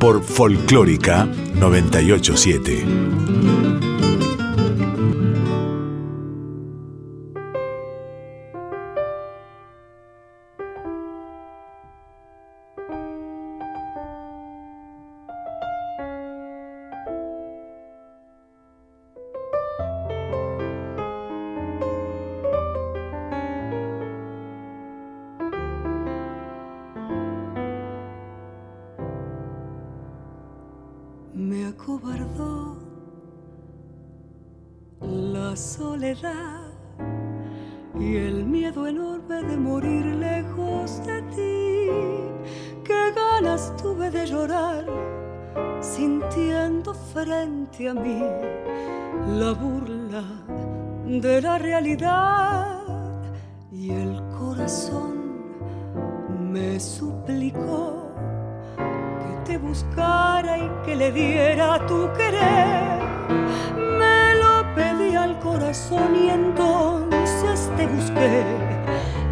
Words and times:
por 0.00 0.24
Folclórica 0.24 1.26
987. 1.54 3.29
soledad 35.60 36.72
y 37.98 38.16
el 38.16 38.46
miedo 38.46 38.86
enorme 38.86 39.42
de 39.42 39.56
morir 39.58 40.06
lejos 40.06 41.04
de 41.04 41.20
ti. 41.34 41.90
Qué 42.82 43.12
ganas 43.14 43.76
tuve 43.76 44.10
de 44.10 44.26
llorar 44.26 44.86
sintiendo 45.80 46.94
frente 46.94 47.90
a 47.90 47.94
mí 47.94 48.22
la 49.38 49.52
burla 49.52 50.24
de 51.06 51.42
la 51.42 51.58
realidad 51.58 52.80
y 53.70 53.90
el 53.90 54.18
corazón 54.38 55.14
me 56.50 56.80
suplicó 56.80 58.08
que 58.76 59.52
te 59.52 59.58
buscara 59.58 60.56
y 60.56 60.70
que 60.86 60.96
le 60.96 61.12
diera 61.12 61.86
tu 61.86 62.08
querer 62.14 63.00
corazón 65.70 66.16
y 66.16 66.30
entonces 66.30 67.70
te 67.76 67.86
busqué, 67.86 68.44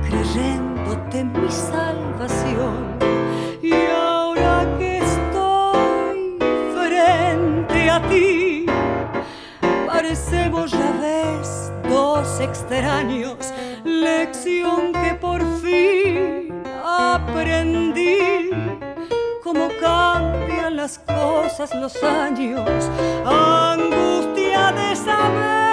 creyéndote 0.09 1.25
mi 1.25 1.51
salvación. 1.51 2.97
Y 3.61 3.73
ahora 3.91 4.65
que 4.79 4.99
estoy 4.99 6.39
frente 6.77 7.91
a 7.91 8.01
ti, 8.09 8.67
parecemos 9.89 10.71
ya 10.71 10.93
ves 11.01 11.73
dos 11.89 12.39
extraños, 12.39 13.53
lección 13.85 14.93
que 14.93 15.15
por 15.15 15.41
fin 15.61 16.55
aprendí 16.87 18.51
cómo 19.43 19.71
cambian 19.81 20.77
las 20.77 21.01
cosas, 21.01 21.75
los 21.75 22.01
años, 22.05 22.71
angustia 23.27 24.71
de 24.71 24.95
saber 24.95 25.68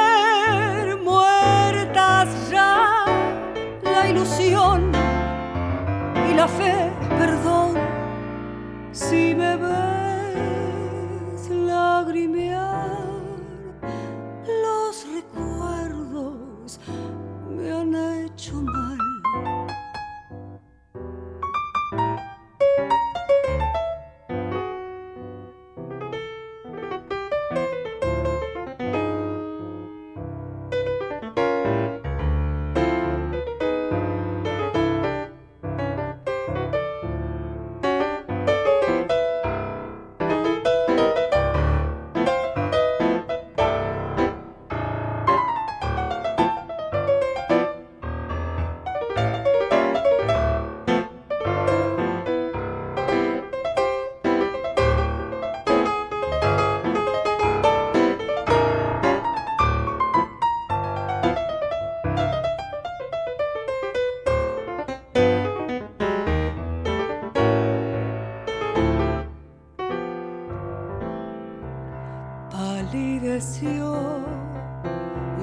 la 6.35 6.47
fe, 6.47 6.91
perdón, 7.17 7.75
si 8.91 9.33
me 9.35 9.55
ves 9.55 11.49
lagrimear. 11.49 12.74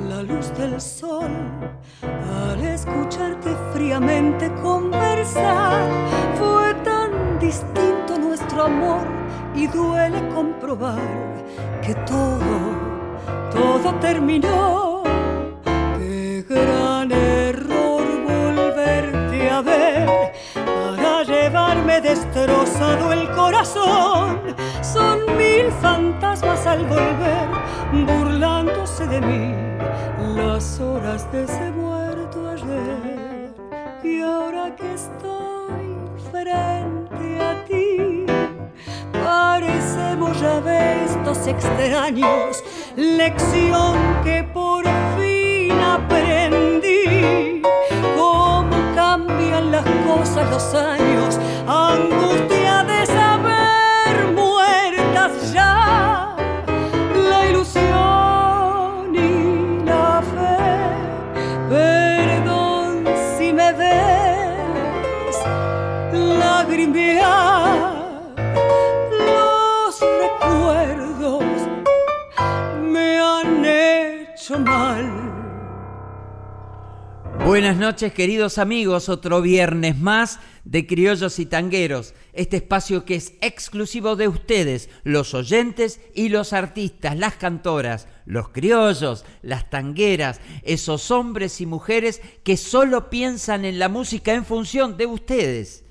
la 0.09 0.22
luz 0.22 0.53
del 0.56 0.81
sol 0.81 1.31
al 2.03 2.60
escucharte 2.65 3.50
fríamente 3.72 4.53
conversar. 4.62 5.81
Fue 6.38 6.75
tan 6.84 7.38
distinto 7.38 8.19
nuestro 8.19 8.65
amor 8.65 9.06
y 9.55 9.66
duele 9.66 10.27
comprobar 10.34 10.99
que 11.83 11.94
todo, 12.06 12.59
todo 13.53 13.94
terminó. 14.00 15.03
Qué 15.99 16.44
gran 16.49 17.12
error 17.12 18.04
volverte 18.27 19.50
a 19.50 19.60
ver 19.60 20.33
para 20.54 21.22
llevarme 21.25 22.00
destrozado 22.00 23.12
el 23.12 23.31
corazón. 23.33 24.41
Son 24.83 25.19
mil 25.37 25.71
fantasmas 25.81 26.66
al 26.66 26.84
volver 26.87 27.49
burlándose 27.92 29.06
de 29.06 29.20
mí 29.20 29.54
las 30.34 30.80
horas 30.80 31.30
de 31.30 31.44
ese 31.44 31.70
muerto 31.72 32.48
ayer. 32.48 33.53
Y 34.03 34.20
ahora 34.22 34.75
que 34.75 34.94
estoy 34.94 35.97
frente 36.30 37.41
a 37.41 37.64
ti, 37.64 38.25
parecemos 39.12 40.41
ya 40.41 41.04
estos 41.04 41.47
extraños, 41.47 42.64
lección 42.97 43.97
que 44.24 44.42
por 44.42 44.84
fin 45.16 45.72
aprendí. 45.80 47.62
Cómo 48.16 48.76
cambian 48.94 49.70
las 49.70 49.84
cosas 50.06 50.50
los 50.50 50.74
años, 50.74 51.38
angustia 51.66 52.52
Buenas 77.53 77.77
noches, 77.77 78.15
queridos 78.15 78.57
amigos. 78.57 79.10
Otro 79.10 79.43
viernes 79.43 79.99
más 79.99 80.41
de 80.65 80.87
Criollos 80.87 81.39
y 81.39 81.45
Tangueros. 81.45 82.15
Este 82.33 82.57
espacio 82.57 83.04
que 83.04 83.15
es 83.15 83.34
exclusivo 83.43 84.16
de 84.16 84.27
ustedes, 84.27 84.89
los 85.04 85.34
oyentes 85.34 86.01
y 86.15 86.31
los 86.31 86.54
artistas, 86.54 87.15
las 87.15 87.34
cantoras, 87.34 88.09
los 88.25 88.49
criollos, 88.49 89.27
las 89.43 89.69
tangueras, 89.69 90.41
esos 90.63 91.10
hombres 91.10 91.60
y 91.60 91.66
mujeres 91.66 92.22
que 92.43 92.57
solo 92.57 93.10
piensan 93.10 93.66
en 93.66 93.78
la 93.78 93.91
música 93.91 94.33
en 94.33 94.47
función 94.47 94.97
de 94.97 95.04
ustedes. 95.04 95.84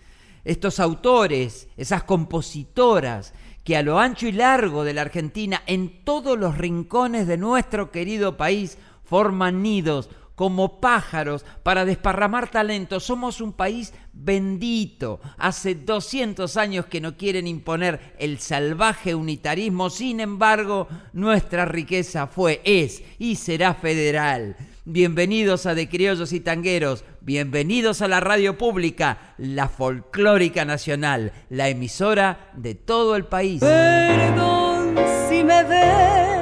Estos 0.44 0.80
autores, 0.80 1.68
esas 1.78 2.06
compositoras, 2.06 3.36
que 3.64 3.78
a 3.78 3.84
lo 3.84 4.00
ancho 4.00 4.26
y 4.28 4.32
largo 4.32 4.84
de 4.84 4.96
la 4.96 5.02
Argentina, 5.02 5.62
en 5.68 6.04
todos 6.04 6.40
los 6.40 6.58
rincones 6.58 7.28
de 7.28 7.38
nuestro 7.38 7.92
querido 7.92 8.36
país, 8.36 8.80
forman 9.04 9.62
nidos, 9.62 10.10
como 10.42 10.82
pájaros 10.82 11.46
para 11.62 11.86
desparramar 11.86 12.50
talento. 12.50 13.00
Somos 13.00 13.42
un 13.42 13.54
país 13.54 13.94
bendito. 14.12 15.22
Hace 15.38 15.76
200 15.76 16.58
años 16.58 16.88
que 16.88 17.00
no 17.00 17.16
quieren 17.16 17.46
imponer 17.46 18.16
el 18.18 18.40
salvaje 18.40 19.14
unitarismo, 19.14 19.92
sin 19.92 20.20
embargo, 20.20 20.88
nuestra 21.14 21.66
riqueza 21.66 22.26
fue, 22.26 22.60
es 22.64 23.04
y 23.20 23.36
será 23.36 23.76
federal. 23.76 24.56
Bienvenidos 24.84 25.68
a 25.68 25.76
De 25.76 25.88
Criollos 25.88 26.34
y 26.34 26.40
Tangueros, 26.40 27.06
bienvenidos 27.22 28.02
a 28.02 28.08
la 28.08 28.20
radio 28.20 28.58
pública, 28.58 29.36
la 29.38 29.70
folclórica 29.70 30.66
nacional, 30.66 31.34
la 31.52 31.70
emisora 31.70 32.50
de 32.56 32.74
todo 32.74 33.16
el 33.16 33.26
país. 33.26 33.60
Perdón 33.60 34.96
si 35.30 35.44
me 35.44 35.64
ves 35.66 36.42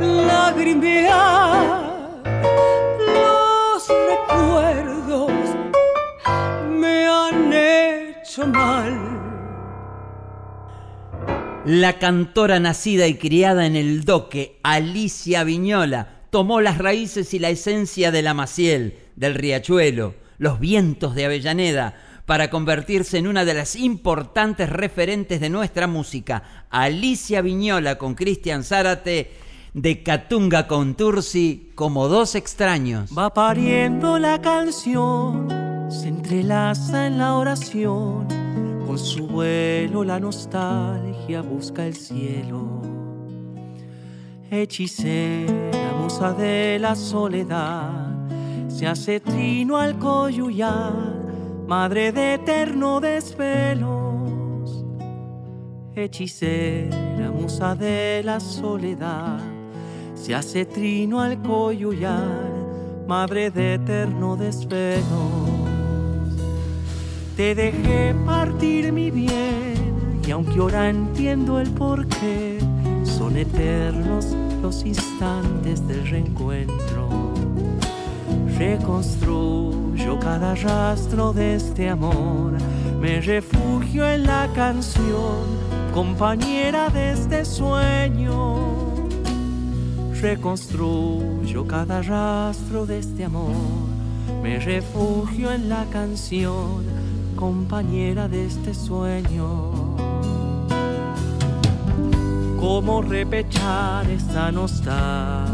lagrimear, 0.00 1.87
La 11.66 11.98
cantora 11.98 12.60
nacida 12.60 13.08
y 13.08 13.16
criada 13.16 13.66
en 13.66 13.74
el 13.74 14.04
doque, 14.04 14.60
Alicia 14.62 15.42
Viñola, 15.42 16.20
tomó 16.30 16.60
las 16.60 16.78
raíces 16.78 17.34
y 17.34 17.40
la 17.40 17.50
esencia 17.50 18.10
de 18.12 18.22
la 18.22 18.34
Maciel, 18.34 18.98
del 19.16 19.34
Riachuelo, 19.34 20.14
los 20.38 20.60
vientos 20.60 21.14
de 21.16 21.24
Avellaneda, 21.24 21.96
para 22.26 22.48
convertirse 22.48 23.18
en 23.18 23.26
una 23.26 23.44
de 23.44 23.54
las 23.54 23.74
importantes 23.74 24.70
referentes 24.70 25.40
de 25.40 25.50
nuestra 25.50 25.86
música. 25.86 26.66
Alicia 26.70 27.40
Viñola 27.40 27.98
con 27.98 28.14
Cristian 28.14 28.62
Zárate, 28.62 29.32
de 29.74 30.02
Catunga 30.02 30.68
con 30.68 30.94
Tursi, 30.94 31.72
como 31.74 32.08
dos 32.08 32.34
extraños. 32.34 33.10
Va 33.16 33.34
pariendo 33.34 34.18
la 34.18 34.40
canción, 34.40 35.48
se 35.88 36.08
entrelaza 36.08 37.06
en 37.06 37.18
la 37.18 37.34
oración, 37.34 38.26
con 38.86 38.98
su 38.98 39.26
vuelo 39.26 40.04
la 40.04 40.18
nostalgia 40.18 41.42
busca 41.42 41.86
el 41.86 41.94
cielo 41.94 42.88
hechicera, 44.50 45.92
musa 46.00 46.32
de 46.32 46.78
la 46.80 46.94
soledad, 46.94 48.06
se 48.68 48.86
hace 48.86 49.20
trino 49.20 49.76
al 49.76 49.98
coyuyar, 49.98 50.92
madre 51.66 52.12
de 52.12 52.34
eterno 52.34 53.00
desvelos. 53.00 54.84
Hechicera, 55.94 57.30
musa 57.32 57.74
de 57.74 58.22
la 58.24 58.40
soledad, 58.40 59.38
se 60.14 60.34
hace 60.34 60.64
trino 60.64 61.20
al 61.20 61.42
coyuyar, 61.42 63.04
madre 63.06 63.50
de 63.50 63.74
eterno 63.74 64.36
desvelos. 64.36 65.57
Te 67.38 67.54
dejé 67.54 68.16
partir 68.26 68.92
mi 68.92 69.12
bien, 69.12 70.20
y 70.26 70.30
aunque 70.32 70.58
ahora 70.58 70.90
entiendo 70.90 71.60
el 71.60 71.70
porqué, 71.70 72.58
son 73.04 73.36
eternos 73.36 74.34
los 74.60 74.84
instantes 74.84 75.86
del 75.86 76.04
reencuentro. 76.10 77.08
Reconstruyo 78.58 80.18
cada 80.18 80.56
rastro 80.56 81.32
de 81.32 81.54
este 81.54 81.88
amor, 81.88 82.54
me 83.00 83.20
refugio 83.20 84.10
en 84.10 84.24
la 84.24 84.48
canción, 84.52 85.44
compañera 85.94 86.90
de 86.90 87.12
este 87.12 87.44
sueño. 87.44 88.56
Reconstruyo 90.20 91.68
cada 91.68 92.02
rastro 92.02 92.84
de 92.84 92.98
este 92.98 93.26
amor, 93.26 93.54
me 94.42 94.58
refugio 94.58 95.52
en 95.52 95.68
la 95.68 95.84
canción, 95.92 96.97
compañera 97.38 98.26
de 98.26 98.46
este 98.46 98.74
sueño. 98.74 99.70
Cómo 102.58 103.00
repechar 103.00 104.10
esta 104.10 104.50
nostalgia, 104.50 105.46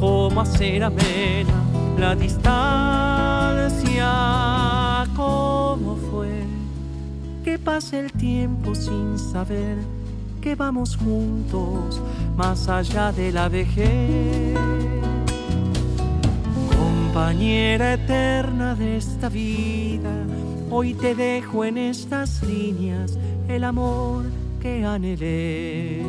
cómo 0.00 0.40
hacer 0.40 0.82
amena 0.82 1.62
la 1.98 2.14
distancia, 2.14 2.54
cómo 5.14 5.98
fue 6.10 6.44
que 7.44 7.58
pase 7.58 8.00
el 8.00 8.10
tiempo 8.12 8.74
sin 8.74 9.18
saber 9.18 9.76
que 10.40 10.54
vamos 10.54 10.96
juntos 10.96 12.00
más 12.34 12.66
allá 12.66 13.12
de 13.12 13.30
la 13.30 13.50
vejez. 13.50 15.01
Compañera 17.12 17.92
eterna 17.92 18.74
de 18.74 18.96
esta 18.96 19.28
vida, 19.28 20.10
hoy 20.70 20.94
te 20.94 21.14
dejo 21.14 21.62
en 21.62 21.76
estas 21.76 22.42
líneas 22.42 23.18
el 23.48 23.64
amor 23.64 24.24
que 24.62 24.86
anhelé. 24.86 26.00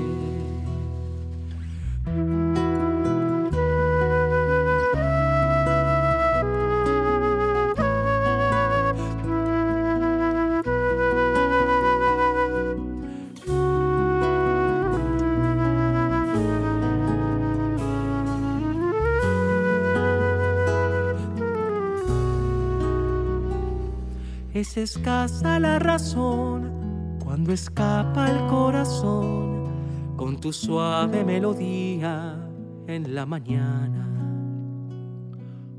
Es 24.76 24.96
escasa 24.96 25.60
la 25.60 25.78
razón 25.78 27.20
cuando 27.24 27.54
escapa 27.54 28.28
el 28.32 28.48
corazón 28.48 29.66
con 30.18 30.42
tu 30.42 30.52
suave 30.52 31.24
melodía 31.24 32.44
en 32.88 33.14
la 33.14 33.24
mañana. 33.28 34.10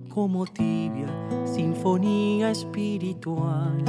Como 0.08 0.46
tibia 0.46 1.08
sinfonía 1.44 2.52
espiritual, 2.52 3.82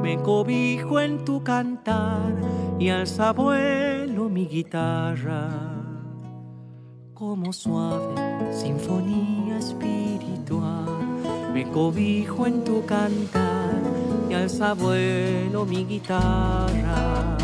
me 0.00 0.16
cobijo 0.22 1.00
en 1.00 1.24
tu 1.24 1.42
cantar 1.42 2.32
y 2.78 2.88
alza 2.90 3.32
vuelo 3.32 4.28
mi 4.28 4.46
guitarra. 4.46 5.50
Como 7.14 7.52
suave 7.52 8.14
sinfonía 8.52 9.58
espiritual, 9.58 10.86
me 11.52 11.68
cobijo 11.68 12.46
en 12.46 12.62
tu 12.62 12.86
cantar 12.86 13.51
y 14.32 14.34
alza 14.34 14.74
mi 14.74 15.84
guitarra. 15.84 17.36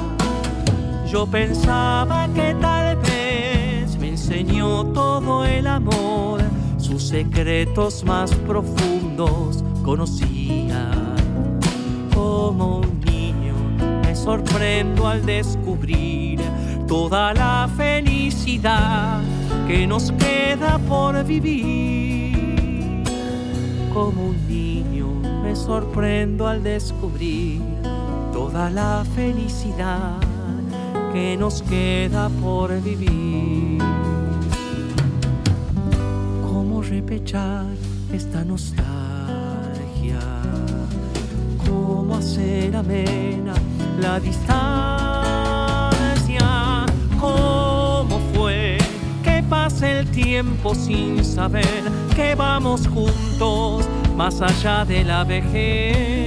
Yo 1.06 1.26
pensaba 1.26 2.26
que 2.34 2.54
tal 2.60 2.96
vez 2.96 3.98
me 3.98 4.08
enseñó 4.08 4.86
todo 4.92 5.44
el 5.44 5.66
amor, 5.66 6.40
sus 6.78 7.08
secretos 7.08 8.04
más 8.04 8.34
profundos 8.34 9.62
conocía. 9.84 10.90
Como 12.14 12.78
un 12.78 13.00
niño 13.00 13.54
me 14.02 14.16
sorprendo 14.16 15.06
al 15.06 15.26
descubrir 15.26 16.40
toda 16.86 17.34
la 17.34 17.68
felicidad 17.76 19.20
que 19.66 19.86
nos 19.86 20.10
queda 20.12 20.78
por 20.88 21.22
vivir. 21.24 23.04
Como 23.92 24.28
un 24.28 24.47
sorprendo 25.58 26.46
al 26.46 26.62
descubrir 26.62 27.60
toda 28.32 28.70
la 28.70 29.04
felicidad 29.14 30.18
que 31.12 31.36
nos 31.36 31.62
queda 31.62 32.28
por 32.40 32.80
vivir. 32.80 33.82
¿Cómo 36.42 36.80
repechar 36.80 37.66
esta 38.12 38.44
nostalgia? 38.44 40.20
¿Cómo 41.66 42.16
hacer 42.16 42.76
amena 42.76 43.54
la 44.00 44.20
distancia? 44.20 44.46
¿Cómo 47.18 48.20
fue 48.32 48.78
que 49.24 49.42
pase 49.50 49.98
el 49.98 50.06
tiempo 50.10 50.74
sin 50.74 51.24
saber 51.24 51.82
que 52.14 52.34
vamos 52.36 52.86
juntos 52.86 53.88
más 54.18 54.42
allá 54.42 54.84
de 54.84 55.04
la 55.04 55.22
vejez? 55.22 56.18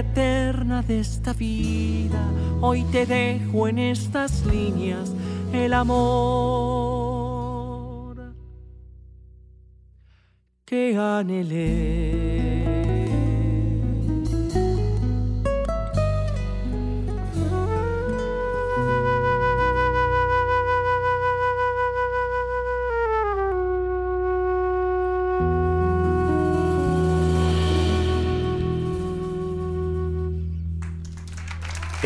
eterna 0.00 0.82
de 0.82 1.00
esta 1.00 1.32
vida, 1.32 2.20
hoy 2.60 2.82
te 2.92 3.06
dejo 3.06 3.68
en 3.68 3.78
estas 3.78 4.44
líneas 4.46 5.14
el 5.52 5.72
amor 5.72 7.08
que 10.64 10.96
anhelé. 10.96 12.27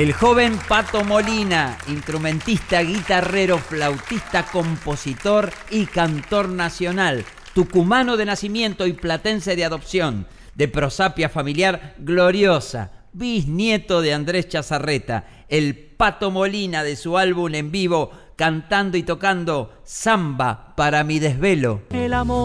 El 0.03 0.13
joven 0.15 0.59
Pato 0.67 1.05
Molina, 1.05 1.79
instrumentista, 1.87 2.83
guitarrero, 2.83 3.59
flautista, 3.59 4.45
compositor 4.45 5.53
y 5.71 5.87
cantor 5.87 6.49
nacional, 6.49 7.25
tucumano 7.55 8.17
de 8.17 8.25
nacimiento 8.25 8.89
y 8.89 8.95
platense 8.95 9.55
de 9.55 9.65
adopción, 9.65 10.27
de 10.57 10.67
prosapia 10.67 11.29
familiar 11.29 11.95
gloriosa, 11.99 12.91
bisnieto 13.13 14.01
de 14.01 14.13
Andrés 14.13 14.49
Chazarreta, 14.49 15.45
el 15.49 15.77
Pato 15.77 16.33
Molina 16.33 16.83
de 16.83 16.97
su 16.97 17.17
álbum 17.17 17.55
en 17.55 17.71
vivo, 17.71 18.11
cantando 18.35 18.97
y 18.97 19.05
tocando 19.05 19.73
Samba 19.85 20.75
para 20.75 21.05
mi 21.05 21.21
desvelo. 21.21 21.83
El 21.91 22.13
amor 22.13 22.43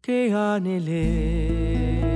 que 0.00 0.32
anhelé 0.32 2.09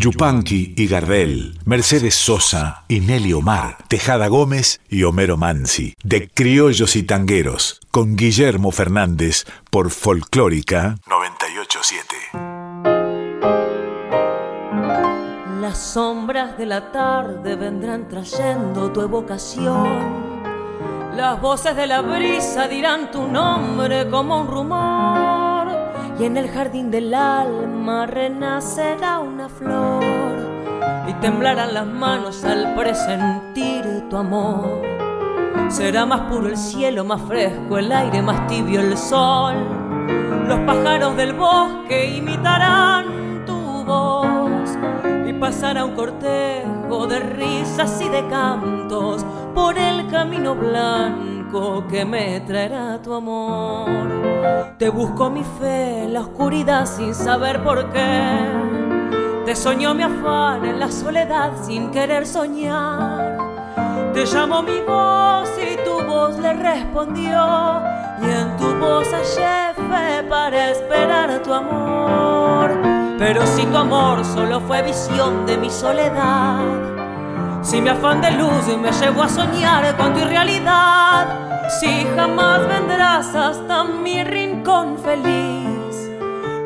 Yupanqui 0.00 0.72
y 0.78 0.86
Gardel, 0.86 1.58
Mercedes 1.66 2.14
Sosa 2.14 2.84
y 2.88 3.00
Nelly 3.00 3.34
Omar, 3.34 3.76
Tejada 3.86 4.28
Gómez 4.28 4.80
y 4.88 5.02
Homero 5.02 5.36
Mansi, 5.36 5.94
de 6.02 6.30
Criollos 6.30 6.96
y 6.96 7.02
Tangueros, 7.02 7.80
con 7.90 8.16
Guillermo 8.16 8.70
Fernández 8.70 9.44
por 9.68 9.90
Folclórica 9.90 10.96
987. 11.06 12.16
Las 15.60 15.92
sombras 15.92 16.56
de 16.56 16.64
la 16.64 16.90
tarde 16.92 17.56
vendrán 17.56 18.08
trayendo 18.08 18.90
tu 18.90 19.02
evocación. 19.02 20.40
Las 21.14 21.38
voces 21.42 21.76
de 21.76 21.86
la 21.86 22.00
brisa 22.00 22.68
dirán 22.68 23.10
tu 23.10 23.28
nombre 23.28 24.08
como 24.08 24.40
un 24.40 24.46
rumor 24.46 25.49
y 26.20 26.24
en 26.24 26.36
el 26.36 26.50
jardín 26.50 26.90
del 26.90 27.14
alma 27.14 28.04
renacerá 28.04 29.20
una 29.20 29.48
flor 29.48 30.02
y 31.08 31.14
temblarán 31.14 31.72
las 31.72 31.86
manos 31.86 32.44
al 32.44 32.74
presentir 32.74 34.06
tu 34.10 34.18
amor. 34.18 34.82
Será 35.68 36.04
más 36.04 36.20
puro 36.30 36.48
el 36.48 36.58
cielo, 36.58 37.04
más 37.04 37.22
fresco 37.22 37.78
el 37.78 37.90
aire, 37.90 38.20
más 38.20 38.46
tibio 38.48 38.80
el 38.80 38.98
sol. 38.98 39.54
Los 40.46 40.58
pájaros 40.60 41.16
del 41.16 41.32
bosque 41.32 42.16
imitarán 42.16 43.44
tu 43.46 43.84
voz 43.84 44.76
y 45.26 45.32
pasará 45.32 45.86
un 45.86 45.94
cortejo 45.94 47.06
de 47.06 47.20
risas 47.20 47.98
y 48.02 48.08
de 48.10 48.28
cantos 48.28 49.24
por 49.54 49.78
el 49.78 50.06
camino 50.08 50.54
blanco 50.54 51.29
que 51.88 52.04
me 52.04 52.40
traerá 52.40 53.00
tu 53.02 53.12
amor. 53.12 53.88
Te 54.78 54.88
busco 54.88 55.30
mi 55.30 55.42
fe 55.42 56.04
en 56.04 56.14
la 56.14 56.20
oscuridad 56.20 56.86
sin 56.86 57.12
saber 57.12 57.62
por 57.64 57.90
qué. 57.90 58.38
Te 59.44 59.56
soñó 59.56 59.92
mi 59.94 60.04
afán 60.04 60.64
en 60.64 60.78
la 60.78 60.88
soledad 60.90 61.50
sin 61.62 61.90
querer 61.90 62.24
soñar. 62.24 63.36
Te 64.14 64.26
llamó 64.26 64.62
mi 64.62 64.80
voz 64.86 65.48
y 65.58 65.76
tu 65.84 66.04
voz 66.06 66.38
le 66.38 66.52
respondió. 66.52 67.82
Y 68.22 68.30
en 68.30 68.56
tu 68.56 68.72
voz 68.78 69.08
hallé 69.08 69.74
fe 69.74 70.22
para 70.28 70.70
esperar 70.70 71.42
tu 71.42 71.52
amor. 71.52 72.70
Pero 73.18 73.44
si 73.46 73.66
tu 73.66 73.76
amor 73.76 74.24
solo 74.24 74.60
fue 74.60 74.82
visión 74.82 75.46
de 75.46 75.56
mi 75.56 75.68
soledad. 75.68 76.89
Si 77.62 77.80
mi 77.80 77.88
afán 77.90 78.20
de 78.20 78.30
luz 78.32 78.66
me 78.78 78.90
llevó 78.90 79.22
a 79.22 79.28
soñar 79.28 79.96
con 79.96 80.14
tu 80.14 80.20
irrealidad 80.20 81.50
si 81.70 82.04
jamás 82.16 82.66
vendrás 82.66 83.34
hasta 83.34 83.84
mi 83.84 84.24
rincón 84.24 84.98
feliz. 84.98 86.10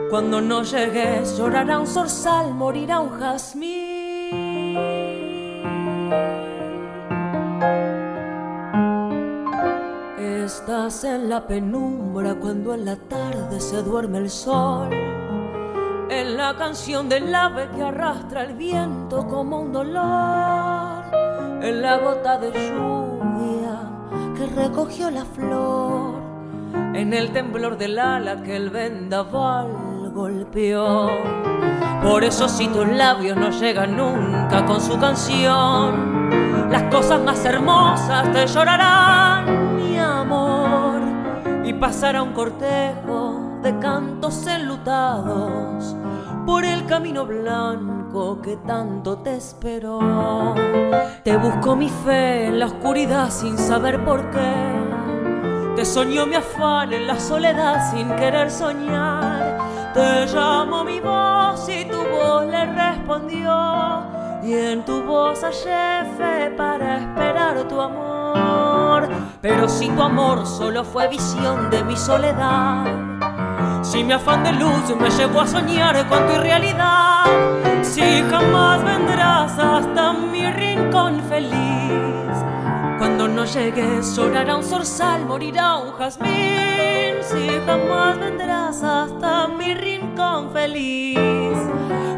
Cuando 0.09 0.41
no 0.41 0.63
llegues 0.63 1.37
llorará 1.37 1.79
un 1.79 1.87
zorzal, 1.87 2.55
morirá 2.55 3.01
un 3.01 3.11
jazmín. 3.19 3.95
Estás 10.19 11.05
en 11.05 11.29
la 11.29 11.47
penumbra 11.47 12.35
cuando 12.37 12.75
en 12.75 12.85
la 12.85 12.97
tarde 12.97 13.61
se 13.61 13.83
duerme 13.83 14.19
el 14.19 14.31
sol. 14.31 14.91
En 16.09 16.37
la 16.37 16.55
canción 16.57 17.09
del 17.09 17.35
ave 17.35 17.69
que 17.75 17.83
arrastra 17.83 18.45
el 18.45 18.55
viento 18.55 19.27
como 19.27 19.61
un 19.61 19.73
dolor. 19.73 20.74
En 21.65 21.81
la 21.81 21.97
gota 21.97 22.37
de 22.37 22.53
lluvia 22.53 23.89
que 24.37 24.45
recogió 24.55 25.11
la 25.11 25.25
flor. 25.25 26.21
En 26.93 27.15
el 27.15 27.33
temblor 27.33 27.79
del 27.79 27.99
ala 27.99 28.43
que 28.43 28.55
el 28.55 28.69
vendaval 28.69 30.11
golpeó. 30.13 31.09
Por 32.03 32.23
eso 32.23 32.51
si 32.51 32.69
tus 32.69 32.87
labios 32.87 33.39
no 33.39 33.49
llegan 33.49 33.97
nunca 33.97 34.67
con 34.67 34.79
su 34.79 34.99
canción, 34.99 36.29
las 36.71 36.83
cosas 36.95 37.23
más 37.23 37.43
hermosas 37.47 38.31
te 38.31 38.47
llorarán, 38.47 39.77
mi 39.77 39.99
amor, 39.99 41.01
y 41.65 41.73
pasará 41.73 42.23
un 42.23 42.35
cortejo 42.35 43.59
de 43.63 43.79
cantos 43.79 44.47
enlutados 44.47 45.97
por 46.45 46.63
el 46.63 46.85
camino 46.85 47.25
blanco 47.25 48.04
que 48.15 48.57
tanto 48.59 49.19
te 49.19 49.35
esperó. 49.35 50.55
Te 51.25 51.37
busco 51.37 51.75
mi 51.75 51.89
fe 51.89 52.47
en 52.47 52.61
la 52.61 52.67
oscuridad 52.67 53.29
sin 53.29 53.59
saber 53.59 54.05
por 54.05 54.31
qué. 54.31 55.75
Te 55.75 55.85
soñó 55.85 56.25
mi 56.25 56.37
afán 56.37 56.93
en 56.93 57.09
la 57.09 57.19
soledad 57.19 57.91
sin 57.91 58.09
querer 58.11 58.53
soñar. 58.53 59.59
Te 59.93 60.27
llamó 60.29 60.85
mi 60.85 61.01
voz 61.01 61.69
y 61.69 61.87
tu 61.87 61.97
voz 61.97 62.47
le 62.47 62.65
respondió. 62.67 64.05
Y 64.45 64.53
en 64.53 64.85
tu 64.85 65.03
voz 65.03 65.43
hallé 65.43 66.09
fe 66.17 66.53
para 66.57 66.99
esperar 66.99 67.67
tu 67.67 67.81
amor. 67.81 69.09
Pero 69.41 69.69
si 69.69 69.89
tu 69.89 70.01
amor 70.01 70.47
solo 70.47 70.85
fue 70.85 71.09
visión 71.09 71.69
de 71.69 71.83
mi 71.83 71.97
soledad 71.97 73.04
si 73.95 74.03
mi 74.03 74.13
afán 74.13 74.43
de 74.43 74.53
luz 74.53 74.93
me 75.01 75.09
llevó 75.09 75.43
a 75.43 75.47
soñar 75.47 76.09
con 76.09 76.27
tu 76.27 76.33
irrealidad, 76.33 77.27
si 77.83 78.25
jamás 78.29 78.83
vendrás 78.83 79.57
hasta 79.57 80.13
mi 80.13 80.51
rincón 80.51 81.23
feliz. 81.29 82.35
Cuando 82.99 83.29
no 83.29 83.45
llegues 83.45 84.17
llorará 84.17 84.57
un 84.57 84.65
zorzal, 84.65 85.25
morirá 85.27 85.77
un 85.77 85.93
jazmín. 85.93 87.23
Si 87.23 87.49
jamás 87.65 88.19
vendrás 88.19 88.83
hasta 88.83 89.47
mi 89.47 89.75
rincón 89.75 90.53
feliz. 90.53 91.57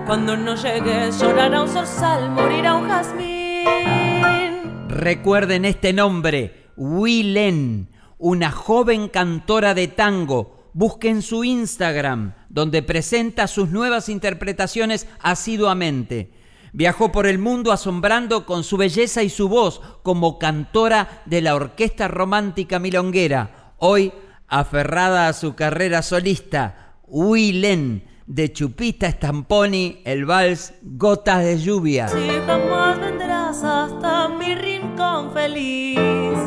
Cuando 0.07 0.35
no 0.35 0.55
llegues 0.55 1.21
llorará 1.21 1.61
un 1.61 1.69
zorzal, 1.69 2.31
morirá 2.31 2.75
un 2.75 2.89
jazmín. 2.89 4.89
Recuerden 4.89 5.67
este 5.67 5.93
nombre, 5.93 6.71
Willen, 6.79 7.91
una 8.17 8.51
joven 8.51 9.09
cantora 9.09 9.75
de 9.75 9.89
tango 9.89 10.56
busquen 10.77 11.23
su 11.23 11.43
Instagram, 11.43 12.35
donde 12.51 12.83
presenta 12.83 13.47
sus 13.47 13.71
nuevas 13.71 14.11
interpretaciones 14.11 15.07
asiduamente. 15.21 16.35
Viajó 16.75 17.11
por 17.11 17.27
el 17.27 17.39
mundo 17.39 17.73
asombrando 17.73 18.45
con 18.45 18.63
su 18.63 18.77
belleza 18.77 19.23
y 19.23 19.31
su 19.31 19.49
voz 19.49 19.81
como 20.03 20.39
cantora 20.39 21.23
de 21.25 21.41
la 21.41 21.55
Orquesta 21.55 22.09
Romántica 22.09 22.79
Milonguera. 22.79 23.73
Hoy, 23.79 24.13
aferrada 24.49 25.29
a 25.29 25.33
su 25.33 25.55
carrera 25.55 26.03
solista, 26.03 26.99
Willen 27.07 28.05
de 28.27 28.53
Chupita 28.53 29.11
Stamponi, 29.11 30.03
el 30.05 30.27
vals 30.27 30.75
Gotas 30.83 31.43
de 31.43 31.59
Lluvia. 31.59 32.09
Si 32.09 32.29
jamás 32.47 33.01
vendrás 33.01 33.65
hasta 33.65 34.29
mi 34.29 34.55
rincón 34.55 35.33
feliz, 35.33 36.39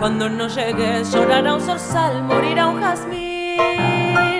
cuando 0.00 0.28
no 0.28 0.48
llegues 0.48 1.12
llorará 1.12 1.54
un 1.54 1.60
zorzal, 1.60 2.24
morirá 2.24 2.66
un 2.66 2.80
jazmín. 2.80 3.29
You. 3.60 4.39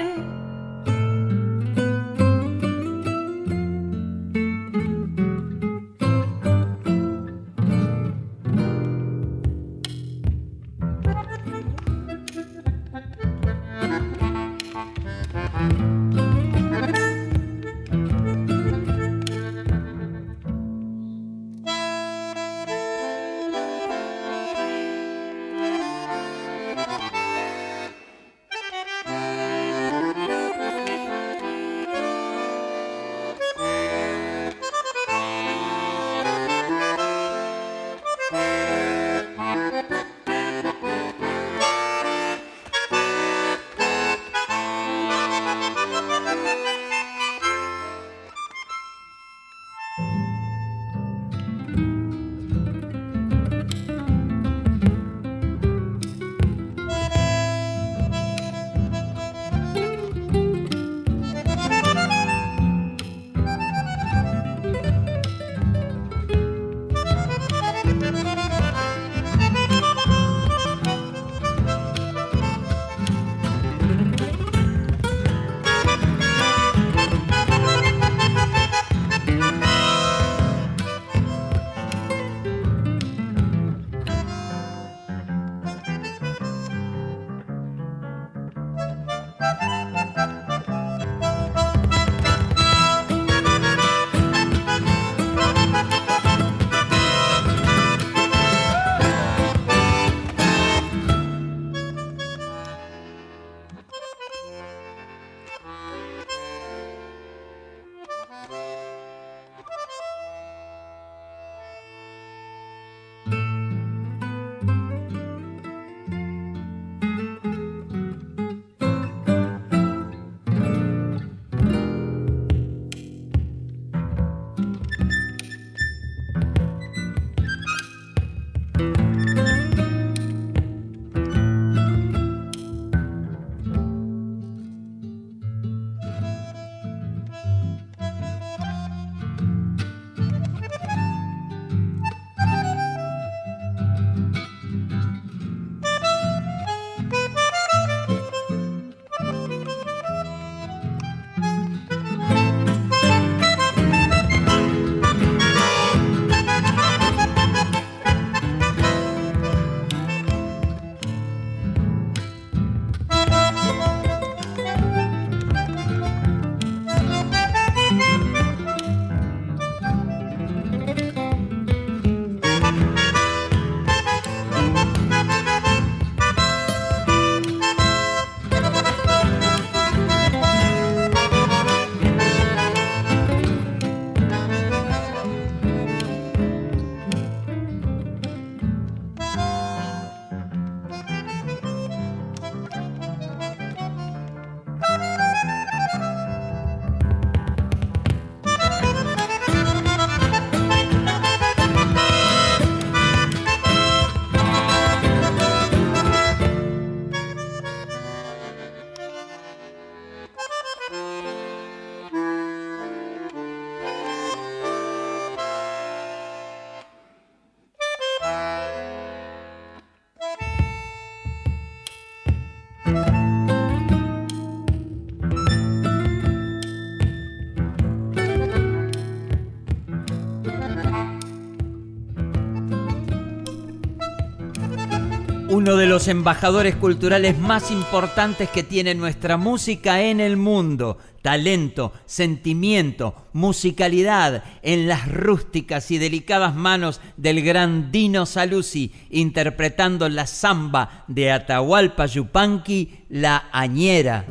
Uno 235.60 235.76
de 235.76 235.86
los 235.86 236.08
embajadores 236.08 236.74
culturales 236.74 237.38
más 237.38 237.70
importantes 237.70 238.48
que 238.48 238.62
tiene 238.62 238.94
nuestra 238.94 239.36
música 239.36 240.00
en 240.00 240.18
el 240.18 240.38
mundo. 240.38 240.96
Talento, 241.20 241.92
sentimiento, 242.06 243.26
musicalidad 243.34 244.42
en 244.62 244.88
las 244.88 245.06
rústicas 245.06 245.90
y 245.90 245.98
delicadas 245.98 246.54
manos 246.54 247.02
del 247.18 247.42
gran 247.42 247.92
Dino 247.92 248.24
Saluzzi, 248.24 248.90
interpretando 249.10 250.08
la 250.08 250.26
samba 250.26 251.04
de 251.08 251.30
Atahualpa 251.30 252.06
Yupanqui, 252.06 253.04
La 253.10 253.50
Añera. 253.52 254.24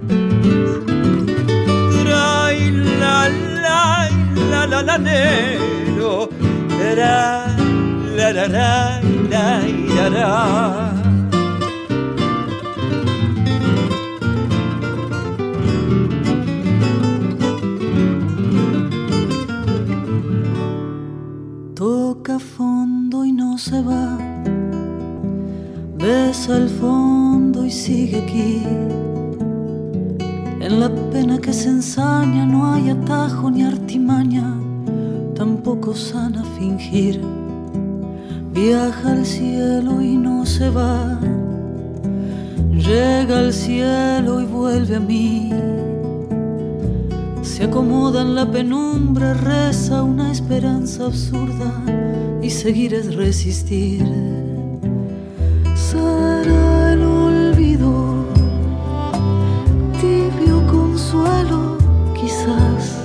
Se 23.59 23.81
va, 23.81 24.17
besa 25.97 26.55
el 26.55 26.69
fondo 26.69 27.65
y 27.65 27.71
sigue 27.71 28.19
aquí. 28.19 28.63
En 30.61 30.79
la 30.79 30.89
pena 31.11 31.37
que 31.39 31.51
se 31.51 31.67
ensaña 31.67 32.45
no 32.45 32.71
hay 32.71 32.89
atajo 32.89 33.51
ni 33.51 33.63
artimaña, 33.63 34.55
tampoco 35.35 35.93
sana 35.93 36.43
fingir 36.57 37.21
Viaja 38.53 39.11
al 39.11 39.25
cielo 39.25 40.01
y 40.01 40.15
no 40.15 40.45
se 40.45 40.69
va. 40.69 41.19
Llega 42.71 43.39
al 43.39 43.53
cielo 43.53 44.41
y 44.41 44.45
vuelve 44.45 44.95
a 44.95 44.99
mí. 44.99 45.51
Se 47.41 47.65
acomoda 47.65 48.21
en 48.21 48.35
la 48.35 48.49
penumbra, 48.49 49.33
reza 49.33 50.01
una 50.03 50.31
esperanza 50.31 51.05
absurda 51.05 51.73
y 52.41 52.49
seguir 52.49 52.93
es 52.93 53.15
resistir. 53.15 54.03
Será 55.75 56.93
el 56.93 57.01
olvido, 57.01 58.25
tibio 59.99 60.65
consuelo, 60.67 61.77
quizás 62.13 62.98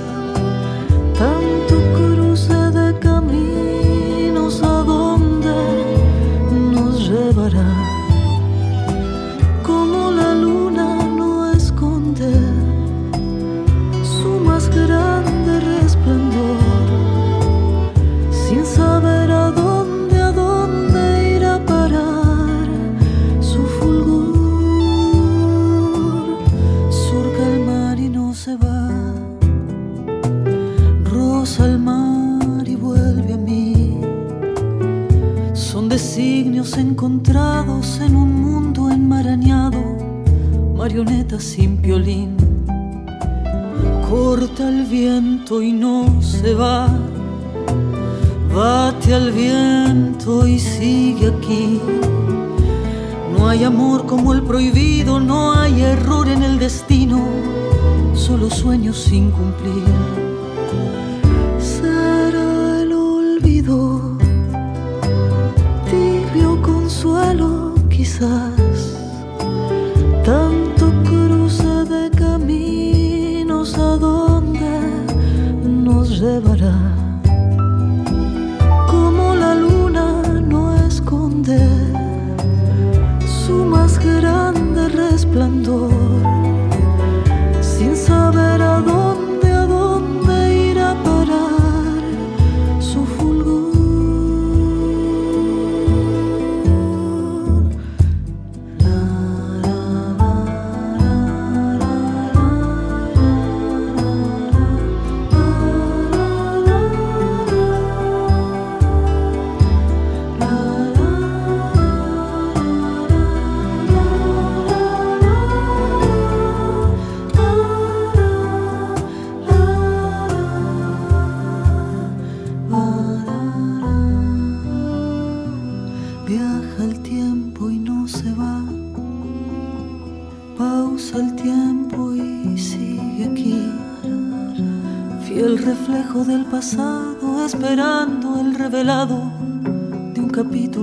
del 136.23 136.45
pasado, 136.45 137.45
esperando 137.45 138.39
el 138.39 138.55
revelado 138.55 139.24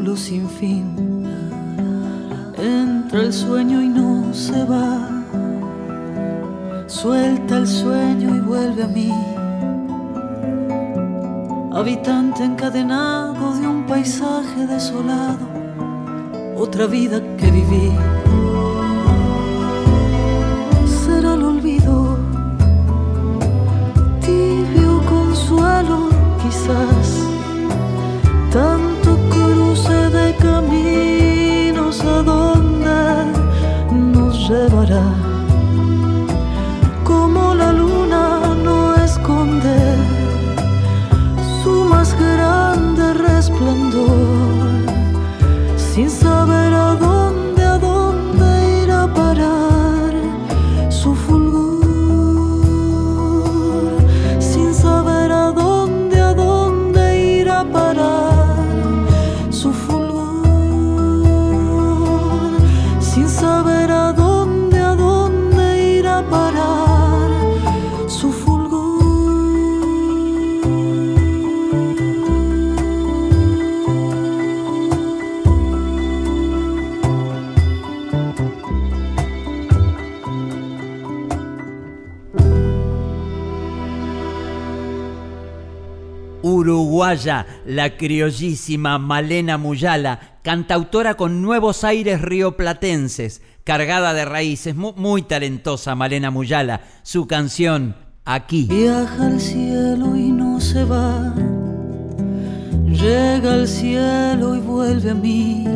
capítulo 0.03 0.17
sin 0.17 0.49
fin. 0.49 1.27
Entra 2.59 3.21
el 3.21 3.33
sueño 3.33 3.81
y 3.81 3.88
no 3.88 4.35
se 4.35 4.65
va. 4.65 5.09
Suelta 6.87 7.59
el 7.59 7.67
sueño 7.67 8.37
y 8.37 8.41
vuelve 8.41 8.83
a 8.83 8.88
mí 8.88 9.12
habitante 11.73 12.45
encadenado 12.45 13.55
de 13.59 13.67
un 13.67 13.87
paisaje 13.87 14.67
desolado, 14.67 15.47
otra 16.57 16.87
vida 16.87 17.21
que 17.38 17.51
viví. 17.51 17.93
Será 20.87 21.35
el 21.35 21.45
olvido, 21.45 22.19
tibio 24.21 25.01
consuelo 25.09 26.11
quizás, 26.43 27.27
de 28.53 28.91
caminos 30.72 32.00
a 32.00 32.22
donde 32.22 33.26
nos 33.90 34.48
llevará. 34.48 35.32
La 87.66 87.96
criollísima 87.96 88.98
Malena 88.98 89.59
Muyala, 89.59 90.38
cantautora 90.42 91.14
con 91.14 91.42
nuevos 91.42 91.85
aires 91.85 92.20
rioplatenses, 92.20 93.42
cargada 93.64 94.14
de 94.14 94.25
raíces, 94.25 94.75
muy, 94.75 94.92
muy 94.96 95.22
talentosa 95.22 95.94
Malena 95.94 96.31
Muyala. 96.31 96.81
Su 97.03 97.27
canción, 97.27 97.96
Aquí. 98.25 98.66
Viaja 98.70 99.27
al 99.27 99.40
cielo 99.40 100.14
y 100.14 100.31
no 100.31 100.61
se 100.61 100.85
va, 100.85 101.35
llega 102.87 103.55
al 103.55 103.66
cielo 103.66 104.55
y 104.55 104.61
vuelve 104.61 105.11
a 105.11 105.14
mí. 105.14 105.66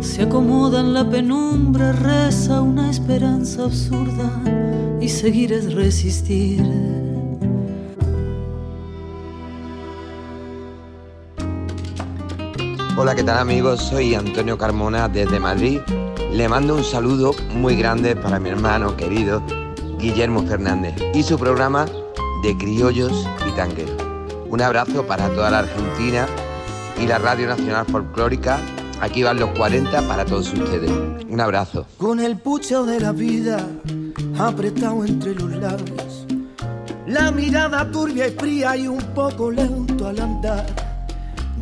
Se 0.00 0.22
acomoda 0.22 0.80
en 0.80 0.92
la 0.92 1.08
penumbra, 1.08 1.92
reza 1.92 2.62
una 2.62 2.90
esperanza 2.90 3.64
absurda 3.64 4.42
y 5.00 5.08
seguir 5.08 5.52
es 5.52 5.72
resistir. 5.72 6.64
Hola, 12.98 13.14
¿qué 13.14 13.22
tal 13.22 13.36
amigos? 13.36 13.82
Soy 13.82 14.14
Antonio 14.14 14.56
Carmona 14.56 15.06
desde 15.06 15.38
Madrid. 15.38 15.80
Le 16.32 16.48
mando 16.48 16.74
un 16.76 16.82
saludo 16.82 17.34
muy 17.52 17.76
grande 17.76 18.16
para 18.16 18.40
mi 18.40 18.48
hermano 18.48 18.96
querido 18.96 19.42
Guillermo 19.98 20.42
Fernández 20.46 20.94
y 21.12 21.22
su 21.22 21.38
programa 21.38 21.84
de 22.42 22.56
criollos 22.56 23.28
y 23.46 23.50
tangueros. 23.50 24.02
Un 24.48 24.62
abrazo 24.62 25.06
para 25.06 25.28
toda 25.28 25.50
la 25.50 25.58
Argentina 25.58 26.26
y 26.98 27.06
la 27.06 27.18
Radio 27.18 27.48
Nacional 27.48 27.84
Folclórica. 27.84 28.58
Aquí 29.02 29.22
van 29.22 29.40
los 29.40 29.50
40 29.50 30.08
para 30.08 30.24
todos 30.24 30.50
ustedes. 30.54 30.90
Un 31.28 31.38
abrazo. 31.38 31.84
Con 31.98 32.18
el 32.18 32.38
pucho 32.38 32.86
de 32.86 32.98
la 32.98 33.12
vida 33.12 33.62
apretado 34.38 35.04
entre 35.04 35.34
los 35.34 35.50
labios, 35.54 36.26
la 37.06 37.30
mirada 37.30 37.90
turbia 37.90 38.28
y 38.28 38.30
fría 38.30 38.74
y 38.74 38.88
un 38.88 39.02
poco 39.14 39.50
lento 39.50 40.06
al 40.06 40.18
andar 40.18 40.85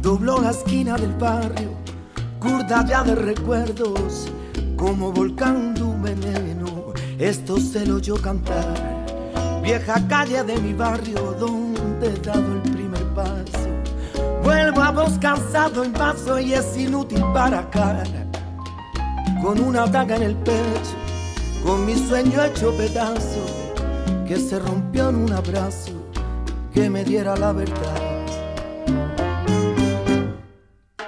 dobló 0.05 0.39
la 0.39 0.51
esquina 0.51 0.99
del 0.99 1.15
barrio, 1.15 1.71
curda 2.39 2.85
ya 2.87 3.03
de 3.03 3.15
recuerdos, 3.15 4.31
como 4.77 5.11
volcando 5.11 5.87
un 5.87 6.03
veneno, 6.03 6.93
esto 7.19 7.57
se 7.59 7.87
lo 7.87 7.97
oyó 7.97 8.17
cantar. 8.21 8.75
Vieja 9.63 10.07
calle 10.07 10.45
de 10.45 10.59
mi 10.59 10.75
barrio, 10.75 11.35
donde 11.41 12.09
he 12.09 12.19
dado 12.19 12.53
el 12.53 12.61
primer 12.71 13.03
paso. 13.15 13.67
Vuelvo 14.43 14.83
a 14.83 14.91
vos 14.91 15.19
cansado 15.19 15.83
en 15.83 15.95
paso 15.95 16.39
y 16.39 16.53
es 16.53 16.77
inútil 16.77 17.25
para 17.33 17.71
cara. 17.71 18.05
Con 19.43 19.59
una 19.59 19.87
daga 19.87 20.17
en 20.17 20.23
el 20.23 20.37
pecho, 20.37 20.97
con 21.65 21.87
mi 21.87 21.95
sueño 21.95 22.45
hecho 22.45 22.77
pedazo, 22.77 23.47
que 24.29 24.37
se 24.37 24.59
rompió 24.59 25.09
en 25.09 25.17
un 25.17 25.33
abrazo 25.33 25.93
que 26.75 26.91
me 26.91 27.05
diera 27.05 27.37
la 27.37 27.53
verdad. 27.53 28.14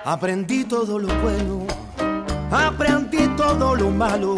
Aprendí 0.09 0.63
todo 0.63 1.01
lo 1.01 1.09
bueno, 1.21 1.67
aprendí 2.53 3.27
todo 3.37 3.75
lo 3.75 3.91
malo. 3.91 4.37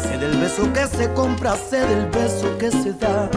Sé 0.00 0.16
del 0.16 0.38
beso 0.38 0.72
que 0.72 0.86
se 0.86 1.12
compra, 1.14 1.56
sé 1.56 1.80
del 1.80 2.06
beso 2.10 2.56
que 2.58 2.70
se 2.70 2.92
da. 2.92 3.28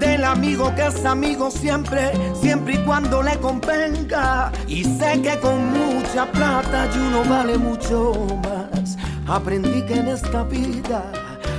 Del 0.00 0.24
amigo 0.24 0.74
que 0.74 0.88
es 0.88 1.04
amigo 1.04 1.52
siempre, 1.52 2.10
siempre 2.34 2.74
y 2.74 2.78
cuando 2.78 3.22
le 3.22 3.38
convenga. 3.38 4.50
Y 4.66 4.82
sé 4.82 5.22
que 5.22 5.38
con 5.38 5.66
mucha 5.70 6.26
plata 6.32 6.88
y 6.92 6.98
uno 6.98 7.22
vale 7.30 7.56
mucho 7.56 8.12
más. 8.42 8.98
Aprendí 9.28 9.86
que 9.86 10.00
en 10.00 10.08
esta 10.08 10.42
vida 10.42 11.12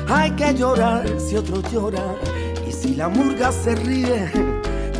hay 0.09 0.31
que 0.31 0.53
llorar 0.53 1.05
si 1.17 1.37
otro 1.37 1.61
llora. 1.71 2.13
Y 2.67 2.73
si 2.73 2.95
la 2.95 3.07
murga 3.07 3.53
se 3.53 3.73
ríe 3.73 4.29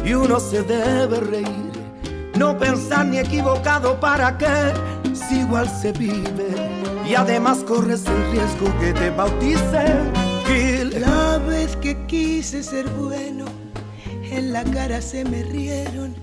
y 0.06 0.14
uno 0.14 0.40
se 0.40 0.64
debe 0.64 1.20
reír. 1.20 1.73
No 2.36 2.58
pensar 2.58 3.06
ni 3.06 3.20
equivocado 3.20 4.00
para 4.00 4.38
qué, 4.38 4.74
si 5.14 5.40
igual 5.40 5.70
se 5.70 5.92
vive. 5.92 6.56
Y 7.08 7.16
además 7.16 7.60
corres 7.60 8.06
el 8.06 8.32
riesgo 8.32 8.80
que 8.80 8.94
te 8.94 9.10
bauticen. 9.12 10.12
La 11.00 11.40
vez 11.40 11.76
que 11.78 11.98
quise 12.06 12.64
ser 12.64 12.88
bueno, 12.90 13.46
en 14.24 14.54
la 14.54 14.64
cara 14.64 15.02
se 15.02 15.24
me 15.26 15.44
rieron. 15.44 16.16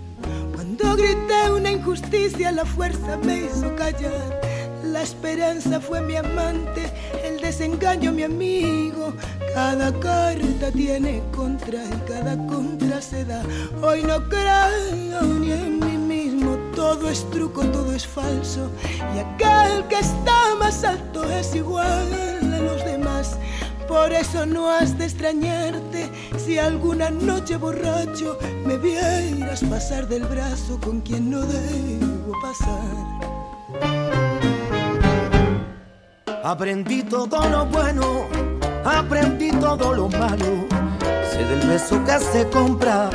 Cuando 0.55 0.97
grité 0.97 1.51
una 1.51 1.71
injusticia, 1.71 2.53
la 2.53 2.65
fuerza 2.65 3.17
me 3.25 3.39
hizo 3.39 3.75
callar. 3.77 4.41
La 4.85 5.03
esperanza 5.03 5.81
fue 5.81 6.01
mi 6.01 6.17
amante, 6.17 6.91
el 7.25 7.41
desengaño 7.41 8.13
mi 8.13 8.23
amigo. 8.23 9.13
Cada 9.55 9.93
carta 10.01 10.71
tiene 10.73 11.23
contra 11.35 11.85
y 11.85 12.11
cada 12.11 12.37
contra 12.47 13.01
se 13.01 13.25
da. 13.25 13.43
Hoy 13.83 14.03
no 14.03 14.29
creo 14.29 15.35
ni 15.39 15.53
en 15.53 15.79
mí 15.81 15.90
todo 16.75 17.09
es 17.09 17.29
truco, 17.31 17.63
todo 17.67 17.93
es 17.93 18.07
falso. 18.07 18.71
Y 19.15 19.19
aquel 19.19 19.87
que 19.89 19.99
está 19.99 20.55
más 20.59 20.85
alto 20.85 21.25
es 21.25 21.55
igual 21.55 22.09
a 22.53 22.59
los 22.59 22.85
demás. 22.85 23.37
Por 23.89 24.13
eso 24.13 24.47
no 24.47 24.71
has 24.71 24.97
de 24.97 25.07
extrañarte 25.07 26.11
si 26.39 26.59
alguna 26.59 27.11
noche 27.11 27.57
borracho 27.57 28.39
me 28.65 28.77
vieras 28.79 29.65
pasar 29.65 30.07
del 30.07 30.25
brazo 30.25 30.79
con 30.81 31.01
quien 31.01 31.31
no 31.31 31.41
debo 31.41 32.33
pasar. 32.41 33.31
Aprendí 36.45 37.03
todo 37.03 37.49
lo 37.49 37.67
bueno, 37.67 38.27
aprendí 38.85 39.51
todo 39.53 39.93
lo 39.93 40.09
malo. 40.09 40.67
Sé 41.31 41.45
del 41.45 41.69
beso 41.69 42.03
que 42.05 42.19
se 42.19 42.49
compra, 42.49 43.11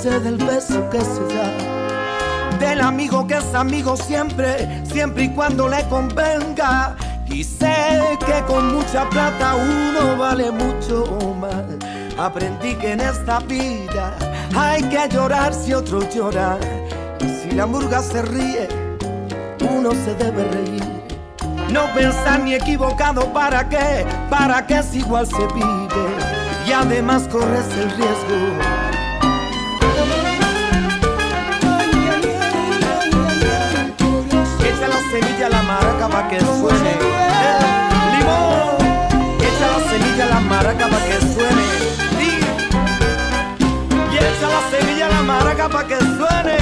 sé 0.00 0.20
del 0.20 0.36
beso 0.36 0.88
que 0.90 1.00
se 1.00 1.34
da. 1.34 1.67
Del 2.58 2.80
amigo 2.80 3.26
que 3.26 3.34
es 3.34 3.54
amigo 3.54 3.96
siempre, 3.96 4.82
siempre 4.84 5.24
y 5.24 5.28
cuando 5.30 5.68
le 5.68 5.82
convenga. 5.88 6.96
Y 7.26 7.44
sé 7.44 8.18
que 8.26 8.42
con 8.46 8.74
mucha 8.74 9.08
plata 9.10 9.54
uno 9.54 10.16
vale 10.16 10.50
mucho 10.50 11.04
más. 11.40 11.64
Aprendí 12.18 12.74
que 12.74 12.92
en 12.92 13.00
esta 13.00 13.38
vida 13.40 14.16
hay 14.56 14.82
que 14.84 15.08
llorar 15.08 15.54
si 15.54 15.72
otro 15.74 16.00
llora. 16.10 16.58
Y 17.20 17.28
si 17.28 17.50
la 17.52 17.66
murga 17.66 18.02
se 18.02 18.22
ríe, 18.22 18.68
uno 19.70 19.90
se 19.92 20.14
debe 20.14 20.44
reír. 20.44 20.98
No 21.70 21.92
pensar 21.94 22.40
ni 22.40 22.54
equivocado 22.54 23.32
para 23.32 23.68
qué, 23.68 24.06
para 24.30 24.66
qué 24.66 24.82
si 24.82 24.98
igual 25.00 25.26
se 25.26 25.46
vive 25.54 25.78
y 26.68 26.72
además 26.72 27.28
corres 27.28 27.66
el 27.78 27.90
riesgo. 27.90 28.77
Semilla 35.10 35.46
a 35.46 35.50
la 35.50 35.62
maraca 35.62 36.08
para 36.08 36.28
que 36.28 36.40
suene. 36.40 36.90
Eh, 36.90 37.58
limón, 38.18 38.76
echa 39.40 39.66
la 39.68 39.80
semilla 39.90 40.24
a 40.24 40.28
la 40.28 40.40
maraca 40.40 40.88
para 40.88 41.04
que 41.06 41.20
suene. 41.20 41.66
Y 44.12 44.16
echa 44.16 44.48
la 44.48 44.70
semilla 44.70 45.06
a 45.06 45.10
la 45.10 45.22
maraca 45.22 45.68
para 45.68 45.88
que 45.88 45.98
suene. 45.98 46.58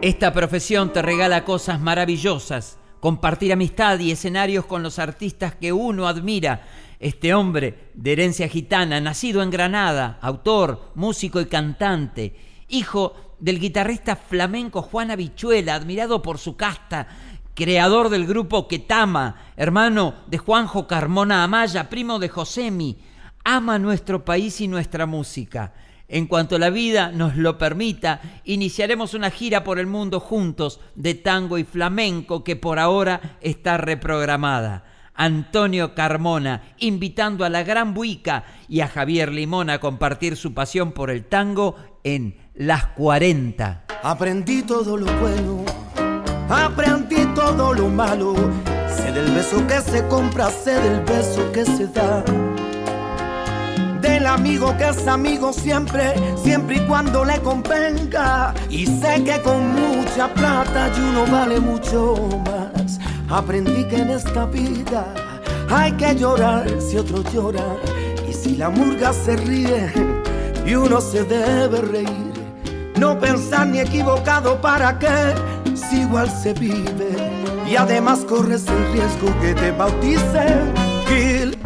Esta 0.00 0.32
profesión 0.32 0.92
te 0.92 1.00
regala 1.00 1.44
cosas 1.44 1.80
maravillosas, 1.80 2.78
compartir 3.00 3.52
amistad 3.52 3.98
y 4.00 4.10
escenarios 4.10 4.66
con 4.66 4.82
los 4.82 4.98
artistas 4.98 5.54
que 5.54 5.72
uno 5.72 6.06
admira. 6.06 6.66
Este 6.98 7.34
hombre 7.34 7.90
de 7.94 8.12
herencia 8.12 8.48
gitana, 8.48 9.00
nacido 9.00 9.42
en 9.42 9.50
Granada, 9.50 10.18
autor, 10.20 10.92
músico 10.94 11.40
y 11.40 11.46
cantante, 11.46 12.36
hijo 12.68 13.31
del 13.42 13.58
guitarrista 13.58 14.14
flamenco 14.14 14.82
Juan 14.82 15.10
Abichuela, 15.10 15.74
admirado 15.74 16.22
por 16.22 16.38
su 16.38 16.56
casta, 16.56 17.08
creador 17.54 18.08
del 18.08 18.24
grupo 18.24 18.68
Ketama, 18.68 19.34
hermano 19.56 20.14
de 20.28 20.38
Juanjo 20.38 20.86
Carmona 20.86 21.42
Amaya, 21.42 21.90
primo 21.90 22.20
de 22.20 22.28
Josemi, 22.28 22.98
ama 23.42 23.80
nuestro 23.80 24.24
país 24.24 24.60
y 24.60 24.68
nuestra 24.68 25.06
música. 25.06 25.74
En 26.06 26.28
cuanto 26.28 26.56
la 26.56 26.70
vida 26.70 27.10
nos 27.10 27.36
lo 27.36 27.58
permita, 27.58 28.20
iniciaremos 28.44 29.12
una 29.12 29.30
gira 29.30 29.64
por 29.64 29.80
el 29.80 29.88
mundo 29.88 30.20
juntos 30.20 30.78
de 30.94 31.14
tango 31.14 31.58
y 31.58 31.64
flamenco 31.64 32.44
que 32.44 32.54
por 32.54 32.78
ahora 32.78 33.38
está 33.40 33.76
reprogramada. 33.76 34.84
Antonio 35.14 35.96
Carmona, 35.96 36.74
invitando 36.78 37.44
a 37.44 37.50
la 37.50 37.64
Gran 37.64 37.92
Buica 37.92 38.44
y 38.68 38.80
a 38.80 38.88
Javier 38.88 39.32
Limón 39.32 39.68
a 39.68 39.80
compartir 39.80 40.36
su 40.36 40.54
pasión 40.54 40.92
por 40.92 41.10
el 41.10 41.24
tango 41.24 41.74
en 42.04 42.36
Las 42.54 42.86
40. 42.88 43.84
Aprendí 44.02 44.62
todo 44.62 44.96
lo 44.98 45.06
bueno, 45.20 45.64
aprendí 46.50 47.24
todo 47.34 47.72
lo 47.72 47.88
malo. 47.88 48.34
Sé 48.94 49.10
del 49.10 49.30
beso 49.32 49.66
que 49.66 49.80
se 49.80 50.06
compra, 50.08 50.50
sé 50.50 50.74
del 50.74 51.00
beso 51.00 51.50
que 51.52 51.64
se 51.64 51.86
da 51.86 52.22
del 54.02 54.26
amigo 54.26 54.76
que 54.76 54.88
es 54.88 55.06
amigo 55.06 55.52
siempre, 55.52 56.14
siempre 56.36 56.76
y 56.76 56.86
cuando 56.86 57.24
le 57.24 57.40
convenga. 57.40 58.52
Y 58.68 58.86
sé 58.86 59.24
que 59.24 59.40
con 59.40 59.68
mucha 59.72 60.28
plata 60.34 60.90
y 60.94 61.00
uno 61.00 61.24
vale 61.32 61.58
mucho 61.58 62.16
más. 62.44 62.98
Aprendí 63.30 63.84
que 63.88 63.96
en 63.96 64.10
esta 64.10 64.44
vida 64.44 65.14
hay 65.70 65.92
que 65.92 66.14
llorar 66.16 66.66
si 66.80 66.98
otro 66.98 67.22
llora. 67.32 67.76
Y 68.28 68.34
si 68.34 68.56
la 68.56 68.68
murga 68.68 69.12
se 69.12 69.36
ríe 69.36 69.90
y 70.66 70.74
uno 70.74 71.00
se 71.00 71.24
debe 71.24 71.80
reír. 71.80 72.31
No 73.02 73.18
pensar 73.18 73.66
ni 73.66 73.80
equivocado 73.80 74.60
para 74.60 74.96
qué, 74.96 75.34
si 75.74 76.02
igual 76.02 76.30
se 76.30 76.52
vive 76.54 77.10
y 77.68 77.74
además 77.74 78.20
corres 78.20 78.64
el 78.68 78.92
riesgo 78.92 79.40
que 79.40 79.54
te 79.54 79.72
bauticen. 79.72 80.72
Kill. 81.08 81.58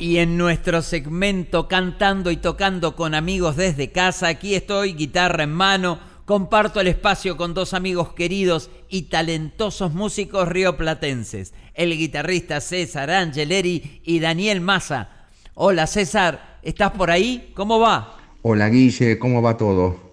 Y 0.00 0.16
en 0.16 0.36
nuestro 0.36 0.82
segmento 0.82 1.68
Cantando 1.68 2.32
y 2.32 2.38
Tocando 2.38 2.96
con 2.96 3.14
amigos 3.14 3.54
desde 3.54 3.92
casa, 3.92 4.26
aquí 4.26 4.56
estoy, 4.56 4.94
guitarra 4.94 5.44
en 5.44 5.52
mano, 5.52 6.00
comparto 6.24 6.80
el 6.80 6.88
espacio 6.88 7.36
con 7.36 7.54
dos 7.54 7.72
amigos 7.72 8.12
queridos 8.14 8.68
y 8.88 9.02
talentosos 9.02 9.94
músicos 9.94 10.48
rioplatenses, 10.48 11.54
el 11.72 11.96
guitarrista 11.96 12.60
César 12.60 13.12
Angeleri 13.12 14.00
y 14.02 14.18
Daniel 14.18 14.60
Massa. 14.60 15.28
Hola 15.54 15.86
César, 15.86 16.58
¿estás 16.64 16.90
por 16.90 17.12
ahí? 17.12 17.52
¿Cómo 17.54 17.78
va? 17.78 18.16
Hola 18.42 18.68
Guille, 18.68 19.20
¿cómo 19.20 19.40
va 19.40 19.56
todo? 19.56 20.05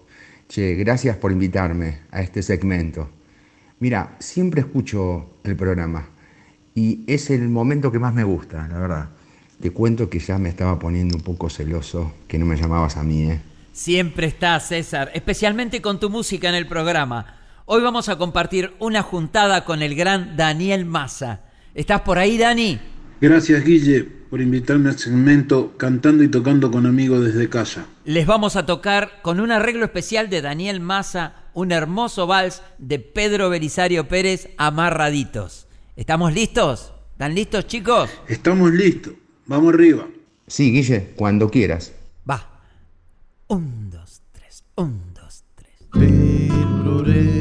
Che, 0.48 0.74
gracias 0.74 1.16
por 1.16 1.32
invitarme 1.32 2.00
a 2.10 2.20
este 2.20 2.42
segmento. 2.42 3.08
Mira, 3.80 4.16
siempre 4.18 4.60
escucho 4.60 5.38
el 5.44 5.56
programa 5.56 6.08
y 6.74 7.04
es 7.06 7.30
el 7.30 7.48
momento 7.48 7.90
que 7.90 7.98
más 7.98 8.14
me 8.14 8.24
gusta, 8.24 8.68
la 8.68 8.78
verdad. 8.78 9.08
Te 9.60 9.70
cuento 9.70 10.10
que 10.10 10.18
ya 10.18 10.38
me 10.38 10.48
estaba 10.48 10.78
poniendo 10.78 11.16
un 11.16 11.22
poco 11.22 11.48
celoso 11.48 12.14
que 12.28 12.38
no 12.38 12.46
me 12.46 12.56
llamabas 12.56 12.96
a 12.96 13.02
mí, 13.02 13.30
¿eh? 13.30 13.40
Siempre 13.72 14.26
está, 14.28 14.60
César, 14.60 15.10
especialmente 15.14 15.82
con 15.82 15.98
tu 15.98 16.08
música 16.08 16.48
en 16.48 16.54
el 16.54 16.66
programa. 16.66 17.40
Hoy 17.66 17.82
vamos 17.82 18.08
a 18.08 18.18
compartir 18.18 18.72
una 18.78 19.02
juntada 19.02 19.64
con 19.64 19.82
el 19.82 19.94
gran 19.96 20.36
Daniel 20.36 20.84
Massa. 20.84 21.40
¿Estás 21.74 22.02
por 22.02 22.18
ahí, 22.18 22.38
Dani? 22.38 22.78
Gracias, 23.20 23.64
Guille, 23.64 24.04
por 24.04 24.40
invitarme 24.40 24.90
al 24.90 24.98
segmento 24.98 25.76
Cantando 25.76 26.22
y 26.22 26.28
Tocando 26.28 26.70
con 26.70 26.86
Amigos 26.86 27.24
desde 27.24 27.48
casa. 27.48 27.86
Les 28.04 28.26
vamos 28.26 28.56
a 28.56 28.66
tocar 28.66 29.22
con 29.22 29.40
un 29.40 29.50
arreglo 29.50 29.86
especial 29.86 30.28
de 30.28 30.42
Daniel 30.42 30.78
Massa 30.78 31.36
un 31.54 31.72
hermoso 31.72 32.26
vals 32.26 32.62
de 32.76 32.98
Pedro 32.98 33.48
Belisario 33.48 34.08
Pérez, 34.08 34.50
Amarraditos. 34.58 35.66
¿Estamos 35.96 36.34
listos? 36.34 36.92
¿Están 37.12 37.34
listos, 37.34 37.66
chicos? 37.66 38.10
Estamos 38.28 38.72
listos. 38.72 39.14
Vamos 39.46 39.72
arriba. 39.72 40.06
Sí, 40.46 40.70
Guille, 40.70 41.14
cuando 41.16 41.48
quieras. 41.48 41.94
Va. 42.28 42.60
Un, 43.46 43.88
dos, 43.88 44.20
tres. 44.32 44.64
Un, 44.76 45.14
dos, 45.14 45.44
tres. 45.54 47.33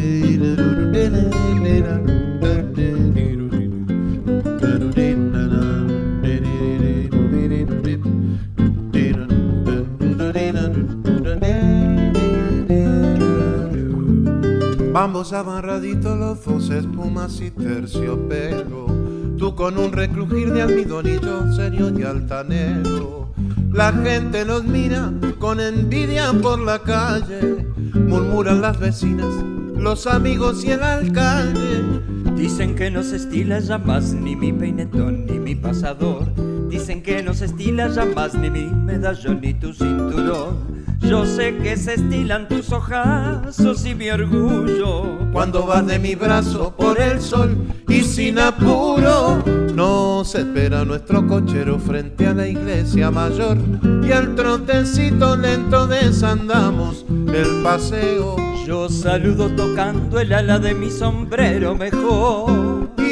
Vamos 14.91 15.33
amarraditos 15.33 16.17
los 16.17 16.43
dos, 16.45 16.69
espumas 16.69 17.39
y 17.41 17.51
terciopelo. 17.51 18.87
Tú 19.37 19.55
con 19.55 19.77
un 19.77 19.91
recrujir 19.91 20.53
de 20.53 20.61
almidón 20.61 21.07
y 21.07 21.19
yo 21.19 21.51
serio 21.53 21.91
y 21.97 22.03
altanero. 22.03 23.31
La 23.71 23.91
gente 23.91 24.45
nos 24.45 24.63
mira 24.63 25.11
con 25.39 25.59
envidia 25.59 26.31
por 26.41 26.59
la 26.59 26.79
calle. 26.79 27.67
Murmuran 27.93 28.61
las 28.61 28.79
vecinas, 28.79 29.33
los 29.77 30.07
amigos 30.07 30.63
y 30.63 30.71
el 30.71 30.83
alcalde. 30.83 31.83
Dicen 32.35 32.75
que 32.75 32.89
no 32.89 33.03
se 33.03 33.17
estila 33.17 33.59
ya 33.59 33.77
más 33.77 34.13
ni 34.13 34.35
mi 34.35 34.51
peinetón 34.51 35.25
ni 35.25 35.39
mi 35.39 35.55
pasador. 35.55 36.52
Dicen 36.73 37.03
que 37.03 37.21
no 37.21 37.35
se 37.35 37.45
estila 37.45 37.87
ya 37.89 38.03
más 38.03 38.33
ni 38.33 38.49
mi 38.49 38.65
medallón 38.65 39.41
ni 39.41 39.53
tu 39.53 39.71
cinturón. 39.73 40.83
Yo 41.01 41.23
sé 41.23 41.55
que 41.57 41.77
se 41.77 41.93
estilan 41.93 42.47
tus 42.47 42.71
ojazos 42.71 43.85
y 43.85 43.93
mi 43.93 44.09
orgullo. 44.09 45.19
Cuando 45.31 45.67
vas 45.67 45.85
de 45.85 45.99
mi 45.99 46.15
brazo 46.15 46.75
por 46.75 46.99
el 46.99 47.21
sol 47.21 47.55
y 47.87 48.01
sin 48.01 48.39
apuro, 48.39 49.43
nos 49.75 50.33
espera 50.33 50.83
nuestro 50.83 51.27
cochero 51.27 51.77
frente 51.77 52.25
a 52.25 52.33
la 52.33 52.47
iglesia 52.47 53.11
mayor. 53.11 53.59
Y 54.03 54.11
al 54.11 54.33
trotecito 54.33 55.37
lento 55.37 55.85
desandamos 55.85 57.05
el 57.09 57.61
paseo. 57.61 58.35
Yo 58.65 58.89
saludo 58.89 59.47
tocando 59.51 60.19
el 60.19 60.33
ala 60.33 60.57
de 60.57 60.73
mi 60.73 60.89
sombrero 60.89 61.75
mejor. 61.75 63.02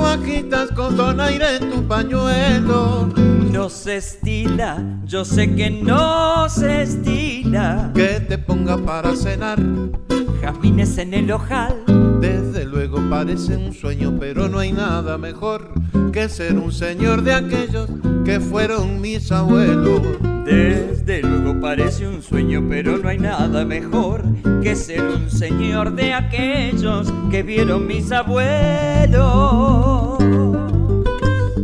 Tú 0.00 0.06
agitas 0.06 0.70
con 0.72 0.96
donaire 0.96 1.58
tu 1.58 1.86
pañuelo. 1.86 3.06
No 3.52 3.68
se 3.68 3.98
estila, 3.98 4.82
yo 5.04 5.26
sé 5.26 5.54
que 5.54 5.68
no 5.68 6.48
se 6.48 6.84
estila. 6.84 7.92
Que 7.94 8.18
te 8.20 8.38
ponga 8.38 8.78
para 8.78 9.14
cenar. 9.14 9.58
Jazmines 10.40 10.96
en 10.96 11.12
el 11.12 11.30
ojal. 11.30 11.84
Desde 12.18 12.64
luego 12.64 12.98
parece 13.10 13.54
un 13.58 13.74
sueño, 13.74 14.16
pero 14.18 14.48
no 14.48 14.60
hay 14.60 14.72
nada 14.72 15.18
mejor 15.18 15.70
que 16.12 16.30
ser 16.30 16.56
un 16.56 16.72
señor 16.72 17.20
de 17.20 17.34
aquellos 17.34 17.90
que 18.24 18.40
fueron 18.40 19.02
mis 19.02 19.30
abuelos. 19.30 20.00
Desde 20.44 21.22
luego 21.22 21.60
parece 21.60 22.06
un 22.06 22.22
sueño, 22.22 22.64
pero 22.68 22.98
no 22.98 23.08
hay 23.08 23.18
nada 23.18 23.64
mejor 23.64 24.22
que 24.62 24.74
ser 24.74 25.02
un 25.02 25.30
señor 25.30 25.94
de 25.94 26.12
aquellos 26.14 27.12
que 27.30 27.42
vieron 27.42 27.86
mis 27.86 28.10
abuelos. 28.12 29.20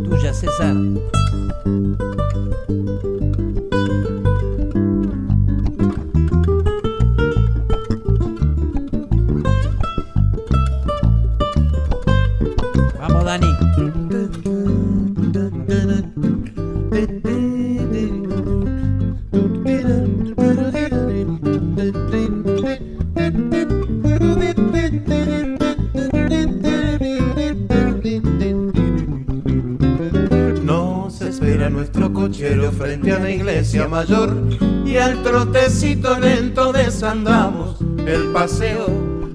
Tuya, 0.04 0.32
César. 0.32 0.76
Mayor 33.96 34.36
y 34.84 34.98
al 34.98 35.22
trotecito 35.22 36.18
lento 36.20 36.70
desandamos 36.70 37.78
el 38.06 38.30
paseo. 38.30 38.88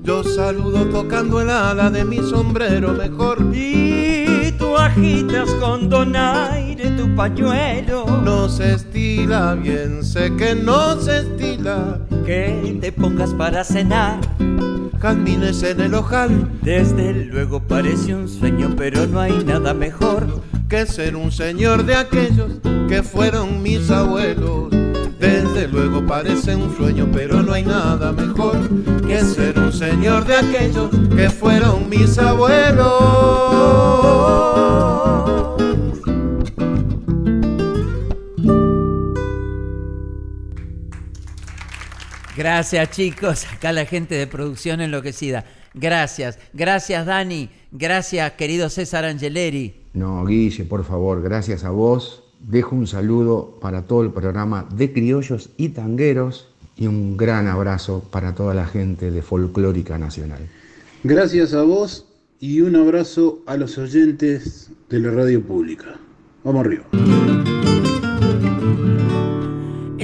Yo 0.03 0.23
saludo 0.23 0.85
tocando 0.85 1.41
el 1.41 1.49
ala 1.49 1.89
de 1.89 2.03
mi 2.05 2.17
sombrero 2.17 2.93
mejor 2.93 3.37
Y 3.53 4.51
tú 4.59 4.75
agitas 4.77 5.49
con 5.59 5.89
donaire 5.89 6.91
tu 6.91 7.15
pañuelo. 7.15 8.05
no 8.23 8.49
se 8.49 8.73
estila 8.73 9.55
bien, 9.55 10.03
sé 10.03 10.31
que 10.35 10.53
no 10.53 10.95
se 10.99 11.19
estila. 11.21 11.99
Que 12.23 12.77
te 12.79 12.91
pongas 12.91 13.33
para 13.33 13.63
cenar. 13.63 14.19
Jazmines 15.01 15.63
en 15.63 15.81
el 15.81 15.95
ojal 15.95 16.51
Desde 16.61 17.25
luego 17.25 17.59
parece 17.61 18.13
un 18.13 18.27
sueño, 18.27 18.75
pero 18.77 19.07
no 19.07 19.19
hay 19.19 19.43
nada 19.43 19.73
mejor. 19.73 20.43
que 20.69 20.85
ser 20.85 21.15
un 21.15 21.31
señor 21.31 21.83
de 21.83 21.95
aquellos 21.95 22.61
que 22.91 23.03
fueron 23.03 23.63
mis 23.63 23.89
abuelos. 23.89 24.69
Desde 25.17 25.65
luego 25.69 26.05
parece 26.05 26.57
un 26.57 26.75
sueño, 26.75 27.07
pero 27.13 27.41
no 27.41 27.53
hay 27.53 27.63
nada 27.63 28.11
mejor 28.11 28.57
que 29.07 29.21
ser 29.21 29.57
un 29.57 29.71
señor 29.71 30.25
de 30.25 30.35
aquellos 30.35 30.89
que 31.15 31.29
fueron 31.29 31.87
mis 31.87 32.17
abuelos. 32.17 32.91
Gracias, 42.35 42.91
chicos. 42.91 43.45
Acá 43.53 43.71
la 43.71 43.85
gente 43.85 44.15
de 44.15 44.27
producción 44.27 44.81
enloquecida. 44.81 45.45
Gracias. 45.73 46.39
Gracias, 46.51 47.05
Dani. 47.05 47.49
Gracias, 47.71 48.33
querido 48.33 48.69
César 48.69 49.05
Angeleri. 49.05 49.85
No, 49.93 50.25
Guille, 50.25 50.65
por 50.65 50.83
favor, 50.83 51.21
gracias 51.21 51.63
a 51.63 51.69
vos. 51.69 52.30
Dejo 52.47 52.75
un 52.75 52.87
saludo 52.87 53.57
para 53.61 53.83
todo 53.83 54.03
el 54.03 54.11
programa 54.11 54.67
de 54.75 54.91
criollos 54.91 55.49
y 55.57 55.69
tangueros 55.69 56.47
y 56.75 56.87
un 56.87 57.15
gran 57.15 57.47
abrazo 57.47 58.03
para 58.11 58.33
toda 58.33 58.53
la 58.53 58.65
gente 58.65 59.11
de 59.11 59.21
Folclórica 59.21 59.97
Nacional. 59.97 60.47
Gracias 61.03 61.53
a 61.53 61.63
vos 61.63 62.05
y 62.39 62.61
un 62.61 62.75
abrazo 62.75 63.43
a 63.45 63.57
los 63.57 63.77
oyentes 63.77 64.71
de 64.89 64.99
la 64.99 65.11
radio 65.11 65.41
pública. 65.43 65.99
Vamos 66.43 66.65
arriba. 66.65 67.20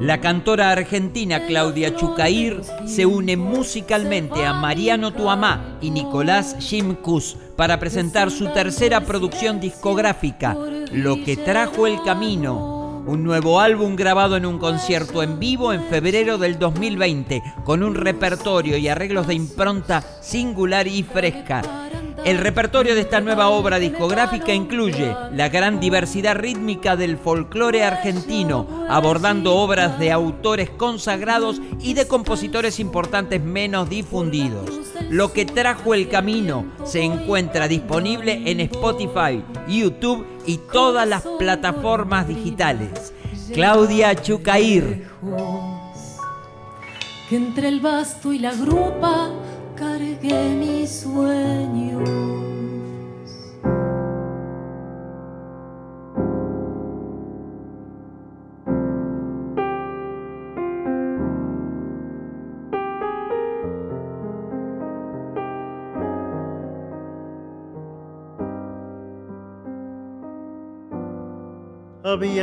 La 0.00 0.18
cantora 0.18 0.70
argentina 0.70 1.44
Claudia 1.46 1.94
Chucair 1.94 2.62
se 2.86 3.04
une 3.04 3.36
musicalmente 3.36 4.46
a 4.46 4.54
Mariano 4.54 5.12
Tuamá 5.12 5.76
y 5.82 5.90
Nicolás 5.90 6.56
Shimkus 6.58 7.36
para 7.54 7.78
presentar 7.78 8.30
su 8.30 8.46
tercera 8.48 9.02
producción 9.02 9.60
discográfica, 9.60 10.56
Lo 10.92 11.22
que 11.22 11.36
trajo 11.36 11.86
el 11.86 12.02
camino, 12.02 13.04
un 13.06 13.22
nuevo 13.22 13.60
álbum 13.60 13.94
grabado 13.94 14.38
en 14.38 14.46
un 14.46 14.58
concierto 14.58 15.22
en 15.22 15.38
vivo 15.38 15.74
en 15.74 15.82
febrero 15.84 16.38
del 16.38 16.58
2020, 16.58 17.42
con 17.64 17.82
un 17.82 17.94
repertorio 17.94 18.78
y 18.78 18.88
arreglos 18.88 19.26
de 19.26 19.34
impronta 19.34 20.02
singular 20.22 20.86
y 20.86 21.02
fresca. 21.02 21.60
El 22.24 22.38
repertorio 22.38 22.94
de 22.94 23.00
esta 23.00 23.20
nueva 23.20 23.48
obra 23.48 23.78
discográfica 23.78 24.52
incluye 24.52 25.14
la 25.32 25.48
gran 25.48 25.80
diversidad 25.80 26.36
rítmica 26.36 26.96
del 26.96 27.16
folclore 27.16 27.82
argentino, 27.82 28.86
abordando 28.88 29.56
obras 29.56 29.98
de 29.98 30.12
autores 30.12 30.70
consagrados 30.70 31.60
y 31.80 31.94
de 31.94 32.06
compositores 32.06 32.78
importantes 32.78 33.42
menos 33.42 33.88
difundidos. 33.88 34.68
Lo 35.08 35.32
que 35.32 35.46
trajo 35.46 35.94
el 35.94 36.08
camino 36.08 36.66
se 36.84 37.02
encuentra 37.02 37.68
disponible 37.68 38.42
en 38.50 38.60
Spotify, 38.60 39.42
YouTube 39.66 40.26
y 40.46 40.58
todas 40.58 41.08
las 41.08 41.22
plataformas 41.38 42.28
digitales. 42.28 43.14
Claudia 43.52 44.14
Chucair. 44.14 45.08
Que 47.28 47.36
entre 47.36 47.68
el 47.68 47.80
basto 47.80 48.32
y 48.32 48.38
la 48.38 48.52
grupa 48.52 49.30
cargué 49.76 50.50
mis 50.50 50.90
sueños. 51.00 51.89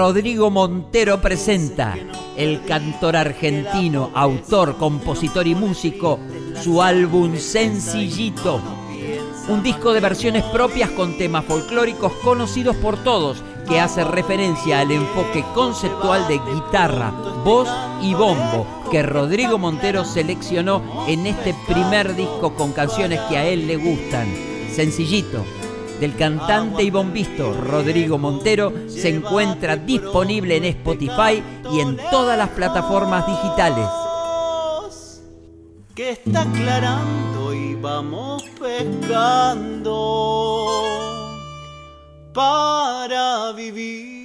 Rodrigo 0.00 0.50
Montero 0.50 1.20
presenta 1.20 1.94
el 2.34 2.64
cantor 2.64 3.16
argentino, 3.16 4.10
autor, 4.14 4.78
compositor 4.78 5.46
y 5.46 5.54
músico, 5.54 6.18
su 6.64 6.80
álbum 6.80 7.36
Sencillito. 7.36 8.62
Un 9.48 9.62
disco 9.62 9.92
de 9.92 10.00
versiones 10.00 10.42
propias 10.44 10.88
con 10.92 11.18
temas 11.18 11.44
folclóricos 11.44 12.12
conocidos 12.24 12.76
por 12.76 12.96
todos, 13.04 13.42
que 13.68 13.78
hace 13.78 14.02
referencia 14.02 14.80
al 14.80 14.90
enfoque 14.90 15.44
conceptual 15.52 16.26
de 16.28 16.38
guitarra, 16.50 17.10
voz 17.44 17.68
y 18.00 18.14
bombo 18.14 18.66
que 18.90 19.02
Rodrigo 19.02 19.58
Montero 19.58 20.06
seleccionó 20.06 20.82
en 21.08 21.26
este 21.26 21.54
primer 21.68 22.16
disco 22.16 22.54
con 22.54 22.72
canciones 22.72 23.20
que 23.28 23.36
a 23.36 23.44
él 23.44 23.66
le 23.66 23.76
gustan. 23.76 24.34
Sencillito, 24.74 25.44
del 26.00 26.16
cantante 26.16 26.82
y 26.82 26.90
bombisto 26.90 27.52
Rodrigo 27.52 28.16
Montero 28.18 28.72
se 28.88 29.10
encuentra 29.10 29.76
disponible 29.76 30.56
en 30.56 30.64
Spotify 30.64 31.42
y 31.70 31.80
en 31.80 31.98
todas 32.10 32.38
las 32.38 32.48
plataformas 32.48 33.26
digitales. 33.26 33.86
Que 35.94 36.10
está 36.12 36.42
aclarando 36.42 37.54
y 37.54 37.74
vamos 37.74 38.42
pescando 38.58 39.96
para 42.32 43.52
vivir. 43.52 44.19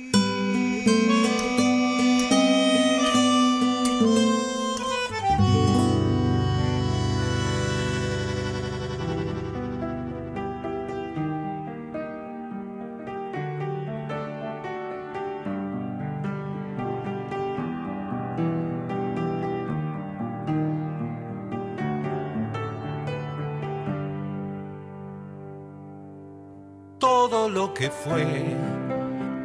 Todo 27.30 27.50
lo 27.50 27.74
que 27.74 27.90
fue 27.90 28.56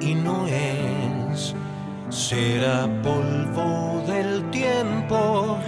y 0.00 0.14
no 0.14 0.46
es. 0.46 1.54
Será 2.10 2.86
polvo 3.02 4.02
del 4.06 4.50
tiempo 4.50 5.58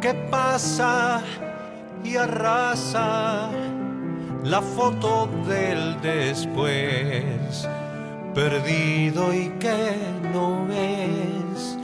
que 0.00 0.14
pasa 0.30 1.20
y 2.02 2.16
arrasa 2.16 3.50
la 4.42 4.62
foto 4.62 5.28
del 5.46 6.00
después 6.00 7.68
perdido 8.34 9.34
y 9.34 9.48
que 9.58 9.96
no 10.32 10.66
es 10.72 11.76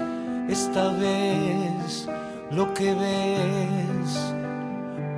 esta 0.49 0.89
vez 0.93 2.09
lo 2.51 2.73
que 2.73 2.95
ves 2.95 4.35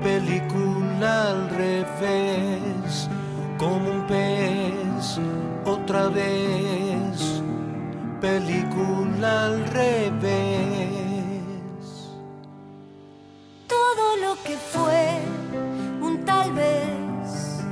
película 0.02 1.30
al 1.30 1.48
revés 1.50 3.08
como 3.62 3.90
un 3.90 4.06
pez 4.08 5.20
otra 5.64 6.08
vez, 6.08 7.42
película 8.20 9.44
al 9.44 9.64
revés. 9.66 10.90
Todo 13.68 14.16
lo 14.20 14.34
que 14.42 14.56
fue 14.56 15.20
un 16.00 16.24
tal 16.24 16.52
vez 16.52 17.62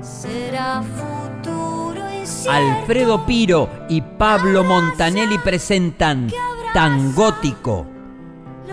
será 0.00 0.82
futuro. 0.82 2.00
Alfredo 2.48 3.26
Piro 3.26 3.68
y 3.88 4.00
Pablo 4.00 4.62
Montanelli 4.62 5.38
presentan 5.38 6.28
Tangótico 6.72 7.99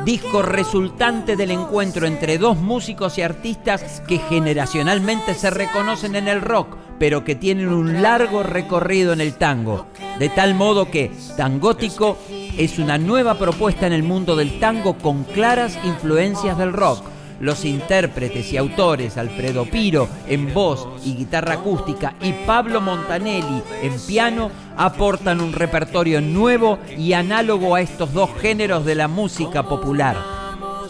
disco 0.07 0.41
resultante 0.41 1.35
del 1.35 1.51
encuentro 1.51 2.07
entre 2.07 2.37
dos 2.37 2.57
músicos 2.57 3.17
y 3.17 3.23
artistas 3.23 4.01
que 4.07 4.19
generacionalmente 4.19 5.33
se 5.33 5.49
reconocen 5.49 6.15
en 6.15 6.29
el 6.29 6.39
rock, 6.39 6.77
pero 6.97 7.25
que 7.25 7.35
tienen 7.35 7.67
un 7.67 8.01
largo 8.01 8.41
recorrido 8.41 9.11
en 9.11 9.19
el 9.19 9.33
tango. 9.33 9.85
De 10.17 10.29
tal 10.29 10.55
modo 10.55 10.89
que 10.89 11.11
Tangótico 11.35 12.17
es 12.57 12.79
una 12.79 12.97
nueva 12.97 13.37
propuesta 13.37 13.85
en 13.85 13.91
el 13.91 14.03
mundo 14.03 14.37
del 14.37 14.61
tango 14.61 14.97
con 14.97 15.25
claras 15.25 15.77
influencias 15.83 16.57
del 16.57 16.71
rock 16.71 17.03
los 17.39 17.65
intérpretes 17.65 18.51
y 18.51 18.57
autores 18.57 19.17
Alfredo 19.17 19.65
Piro 19.65 20.07
en 20.27 20.53
voz 20.53 20.87
y 21.05 21.15
guitarra 21.15 21.55
acústica 21.55 22.15
y 22.21 22.33
Pablo 22.45 22.81
Montanelli 22.81 23.61
en 23.81 23.93
piano 24.07 24.49
aportan 24.77 25.41
un 25.41 25.53
repertorio 25.53 26.21
nuevo 26.21 26.79
y 26.97 27.13
análogo 27.13 27.75
a 27.75 27.81
estos 27.81 28.13
dos 28.13 28.29
géneros 28.39 28.85
de 28.85 28.95
la 28.95 29.07
música 29.07 29.63
popular. 29.63 30.15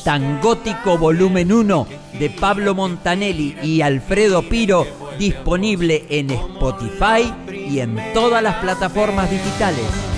Tangótico 0.03 0.97
Volumen 0.97 1.51
1 1.51 1.87
de 2.19 2.29
Pablo 2.29 2.75
Montanelli 2.75 3.57
y 3.63 3.81
Alfredo 3.81 4.43
Piro 4.43 4.85
disponible 5.17 6.05
en 6.09 6.29
Spotify 6.29 7.33
y 7.51 7.79
en 7.79 7.99
todas 8.13 8.43
las 8.43 8.55
plataformas 8.55 9.29
digitales. 9.31 10.16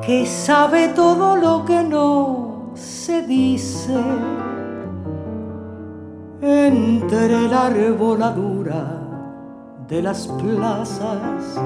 que 0.00 0.24
sabe 0.24 0.88
todo 0.88 1.36
lo 1.36 1.62
que 1.66 1.84
no 1.84 2.70
se 2.74 3.20
dice. 3.20 4.00
Entre 6.40 7.48
la 7.48 7.66
arboladura 7.66 9.02
de 9.86 10.00
las 10.00 10.26
plazas 10.26 11.60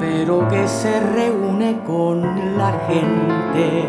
pero 0.00 0.48
que 0.48 0.66
se 0.66 0.98
reúne 0.98 1.78
con 1.86 2.22
la 2.56 2.72
gente 2.88 3.86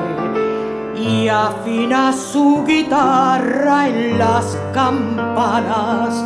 y 0.98 1.30
afina 1.30 2.12
su 2.12 2.64
guitarra 2.68 3.88
en 3.88 4.20
las 4.20 4.58
campanas. 4.74 6.26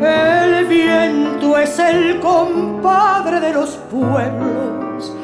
El 0.00 0.66
viento 0.66 1.56
es 1.56 1.78
el 1.78 2.20
compadre 2.20 3.40
de 3.40 3.54
los 3.54 3.70
pueblos, 3.90 5.16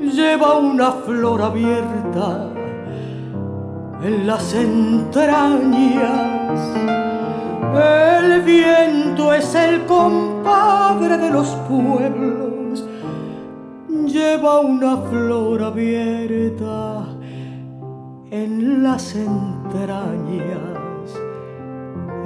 lleva 0.00 0.58
una 0.58 0.92
flor 0.92 1.42
abierta 1.42 2.50
en 4.02 4.26
las 4.26 4.54
entrañas. 4.54 6.04
El 7.74 8.42
viento 8.42 9.34
es 9.34 9.54
el 9.56 9.84
compadre 9.86 11.18
de 11.18 11.30
los 11.30 11.48
pueblos 11.68 12.43
lleva 14.08 14.60
una 14.60 14.96
flor 14.96 15.62
abierta 15.62 17.06
en 18.30 18.82
las 18.82 19.14
entrañas. 19.14 20.44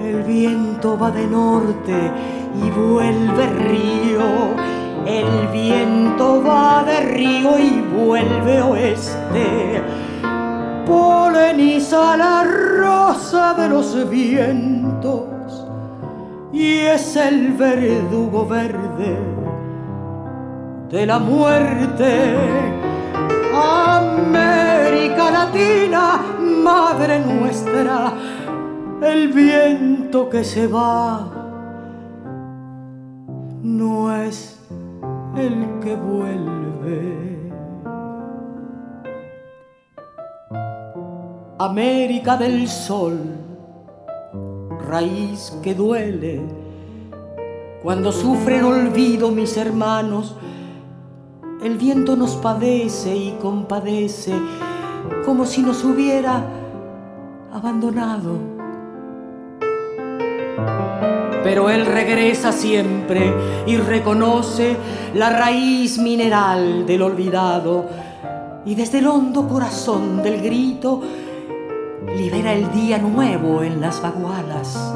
El 0.00 0.22
viento 0.22 0.98
va 0.98 1.10
de 1.10 1.26
norte 1.26 2.12
y 2.54 2.70
vuelve 2.70 3.46
río. 3.46 4.28
El 5.06 5.48
viento 5.52 6.42
va 6.42 6.84
de 6.84 7.00
río 7.00 7.58
y 7.58 7.80
vuelve 7.80 8.60
oeste. 8.62 9.82
Poleniza 10.86 12.16
la 12.16 12.44
rosa 12.44 13.54
de 13.54 13.68
los 13.68 14.08
vientos 14.08 15.66
y 16.52 16.78
es 16.78 17.16
el 17.16 17.52
verdugo 17.52 18.46
verde 18.46 19.47
de 20.90 21.06
la 21.06 21.18
muerte. 21.18 22.36
América 23.54 25.30
Latina, 25.30 26.20
Madre 26.40 27.20
nuestra, 27.20 28.12
el 29.02 29.28
viento 29.28 30.28
que 30.28 30.44
se 30.44 30.66
va 30.66 31.38
no 33.62 34.14
es 34.14 34.58
el 35.36 35.80
que 35.80 35.94
vuelve. 35.96 37.48
América 41.58 42.36
del 42.36 42.68
Sol, 42.68 43.18
raíz 44.88 45.58
que 45.62 45.74
duele, 45.74 46.40
cuando 47.82 48.12
sufren 48.12 48.64
olvido 48.64 49.30
mis 49.32 49.56
hermanos, 49.56 50.36
el 51.62 51.76
viento 51.76 52.16
nos 52.16 52.36
padece 52.36 53.16
y 53.16 53.32
compadece 53.40 54.32
como 55.24 55.44
si 55.44 55.62
nos 55.62 55.84
hubiera 55.84 56.44
abandonado. 57.52 58.38
Pero 61.42 61.70
él 61.70 61.86
regresa 61.86 62.52
siempre 62.52 63.32
y 63.66 63.76
reconoce 63.76 64.76
la 65.14 65.30
raíz 65.30 65.98
mineral 65.98 66.86
del 66.86 67.02
olvidado 67.02 67.86
y 68.64 68.74
desde 68.74 68.98
el 68.98 69.06
hondo 69.06 69.48
corazón 69.48 70.22
del 70.22 70.42
grito 70.42 71.02
libera 72.16 72.52
el 72.52 72.70
día 72.72 72.98
nuevo 72.98 73.62
en 73.62 73.80
las 73.80 74.02
vagualas 74.02 74.94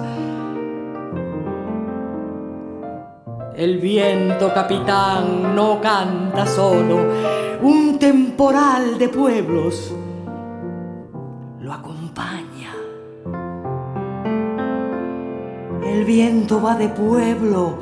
El 3.55 3.79
viento 3.79 4.53
capitán 4.55 5.55
no 5.55 5.79
canta 5.79 6.47
solo, 6.47 7.01
un 7.61 7.99
temporal 7.99 8.99
de 8.99 9.11
pueblos 9.11 9.95
lo 11.61 11.71
acompaña. 11.71 12.73
El 15.85 16.05
viento 16.07 16.63
va 16.63 16.77
de 16.77 16.89
pueblo 16.89 17.81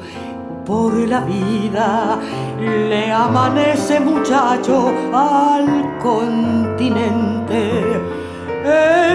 por 0.66 0.92
la 0.92 1.20
vida, 1.20 2.18
le 2.58 3.12
amanece 3.12 4.00
muchacho 4.00 4.90
al 5.12 5.98
continente. 6.02 7.70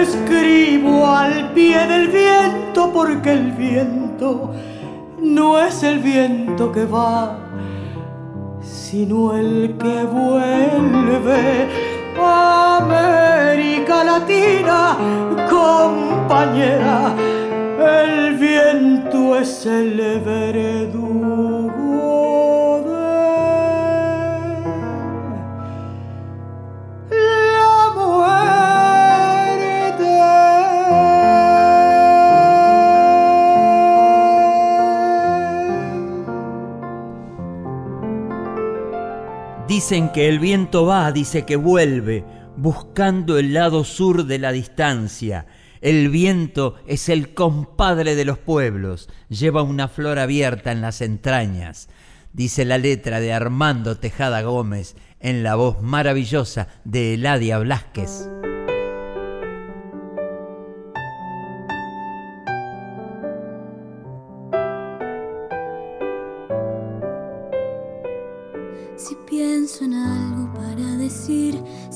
Escribo 0.00 1.06
al 1.06 1.52
pie 1.52 1.86
del 1.86 2.08
viento 2.08 2.90
porque 2.94 3.32
el 3.32 3.52
viento 3.52 4.52
no 5.26 5.58
es 5.58 5.82
el 5.82 5.98
viento 5.98 6.70
que 6.72 6.84
va, 6.86 7.38
sino 8.62 9.36
el 9.36 9.76
que 9.78 10.04
vuelve. 10.04 11.68
América 12.18 14.04
Latina, 14.04 14.96
compañera, 15.50 17.14
el 17.78 18.36
viento 18.36 19.36
es 19.38 19.66
el 19.66 20.00
Dicen 39.88 40.08
que 40.08 40.28
el 40.28 40.40
viento 40.40 40.84
va, 40.84 41.12
dice 41.12 41.44
que 41.44 41.54
vuelve, 41.54 42.24
buscando 42.56 43.38
el 43.38 43.54
lado 43.54 43.84
sur 43.84 44.26
de 44.26 44.40
la 44.40 44.50
distancia. 44.50 45.46
El 45.80 46.08
viento 46.08 46.74
es 46.88 47.08
el 47.08 47.34
compadre 47.34 48.16
de 48.16 48.24
los 48.24 48.36
pueblos, 48.36 49.08
lleva 49.28 49.62
una 49.62 49.86
flor 49.86 50.18
abierta 50.18 50.72
en 50.72 50.80
las 50.80 51.02
entrañas. 51.02 51.88
Dice 52.32 52.64
la 52.64 52.78
letra 52.78 53.20
de 53.20 53.32
Armando 53.32 53.96
Tejada 53.96 54.42
Gómez 54.42 54.96
en 55.20 55.44
la 55.44 55.54
voz 55.54 55.80
maravillosa 55.80 56.66
de 56.82 57.14
Eladia 57.14 57.58
Blasquez. 57.58 58.28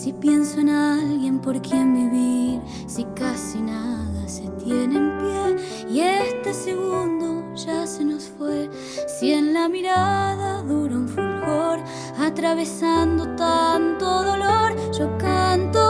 Si 0.01 0.15
pienso 0.15 0.61
en 0.61 0.71
alguien 0.71 1.41
por 1.41 1.61
quien 1.61 1.93
vivir, 1.93 2.63
si 2.87 3.05
casi 3.15 3.61
nada 3.61 4.27
se 4.27 4.49
tiene 4.65 4.97
en 4.97 5.19
pie 5.19 5.91
y 5.91 6.01
este 6.01 6.55
segundo 6.55 7.45
ya 7.55 7.87
se 7.87 8.03
nos 8.03 8.25
fue, 8.39 8.71
si 9.07 9.35
en 9.35 9.53
la 9.53 9.69
mirada 9.69 10.63
dura 10.63 10.97
un 10.97 11.07
fulgor, 11.07 11.81
atravesando 12.19 13.37
tanto 13.37 14.23
dolor, 14.23 14.75
yo 14.99 15.19
canto 15.19 15.90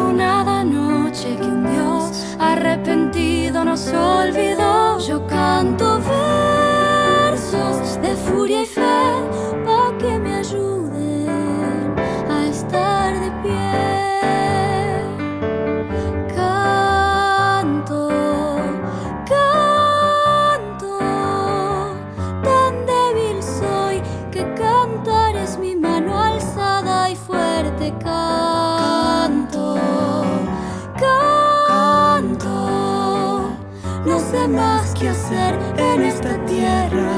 La 0.00 0.06
infortunada 0.06 0.64
noche 0.64 1.36
que 1.36 1.44
un 1.44 1.62
Dios 1.62 2.36
arrepentido 2.38 3.64
nos 3.66 3.86
olvidó. 3.88 4.59
Qué 35.00 35.08
hacer 35.08 35.58
en 35.78 36.02
esta 36.02 36.44
tierra 36.44 37.09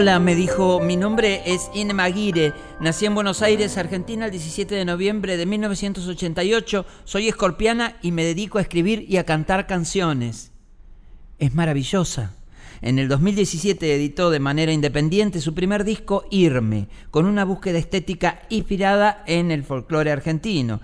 Hola, 0.00 0.18
me 0.18 0.34
dijo, 0.34 0.80
mi 0.80 0.96
nombre 0.96 1.42
es 1.44 1.70
Ine 1.74 1.92
Maguire, 1.92 2.54
nací 2.80 3.04
en 3.04 3.14
Buenos 3.14 3.42
Aires, 3.42 3.76
Argentina, 3.76 4.24
el 4.24 4.30
17 4.30 4.74
de 4.74 4.86
noviembre 4.86 5.36
de 5.36 5.44
1988, 5.44 6.86
soy 7.04 7.28
escorpiana 7.28 7.98
y 8.00 8.10
me 8.10 8.24
dedico 8.24 8.56
a 8.56 8.62
escribir 8.62 9.04
y 9.06 9.18
a 9.18 9.26
cantar 9.26 9.66
canciones. 9.66 10.52
Es 11.38 11.54
maravillosa. 11.54 12.34
En 12.80 12.98
el 12.98 13.08
2017 13.08 13.94
editó 13.94 14.30
de 14.30 14.40
manera 14.40 14.72
independiente 14.72 15.42
su 15.42 15.52
primer 15.52 15.84
disco, 15.84 16.24
Irme, 16.30 16.88
con 17.10 17.26
una 17.26 17.44
búsqueda 17.44 17.76
estética 17.76 18.40
inspirada 18.48 19.22
en 19.26 19.50
el 19.50 19.64
folclore 19.64 20.12
argentino. 20.12 20.80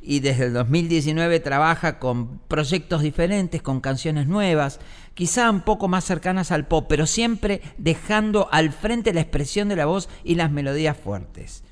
Y 0.00 0.20
desde 0.20 0.46
el 0.46 0.52
2019 0.52 1.40
trabaja 1.40 1.98
con 1.98 2.38
proyectos 2.46 3.02
diferentes, 3.02 3.62
con 3.62 3.80
canciones 3.80 4.28
nuevas, 4.28 4.78
quizá 5.20 5.50
un 5.50 5.60
poco 5.60 5.86
más 5.86 6.04
cercanas 6.04 6.50
al 6.50 6.66
pop, 6.66 6.86
pero 6.88 7.04
siempre 7.04 7.60
dejando 7.76 8.48
al 8.50 8.72
frente 8.72 9.12
la 9.12 9.20
expresión 9.20 9.68
de 9.68 9.76
la 9.76 9.84
voz 9.84 10.08
y 10.24 10.34
las 10.34 10.50
melodías 10.50 10.96
fuertes. 10.96 11.62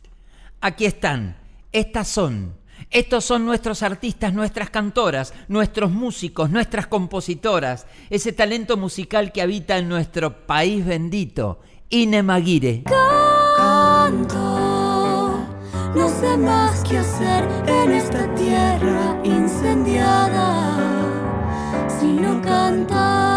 Aquí 0.60 0.84
están, 0.84 1.38
estas 1.72 2.08
son, 2.08 2.58
estos 2.90 3.24
son 3.24 3.46
nuestros 3.46 3.82
artistas, 3.82 4.34
nuestras 4.34 4.68
cantoras, 4.68 5.32
nuestros 5.48 5.90
músicos, 5.90 6.50
nuestras 6.50 6.88
compositoras, 6.88 7.86
ese 8.10 8.34
talento 8.34 8.76
musical 8.76 9.32
que 9.32 9.40
habita 9.40 9.78
en 9.78 9.88
nuestro 9.88 10.46
país 10.46 10.84
bendito, 10.84 11.60
Ine 11.88 12.22
Maguire. 12.22 12.82
Canto, 13.56 14.36
no 15.94 16.08
sé 16.20 16.36
más 16.36 16.84
qué 16.86 16.98
hacer 16.98 17.48
en 17.66 17.92
esta 17.92 18.34
tierra 18.34 19.18
incendiada, 19.24 20.66
sino 21.98 22.42
cantar. 22.42 23.27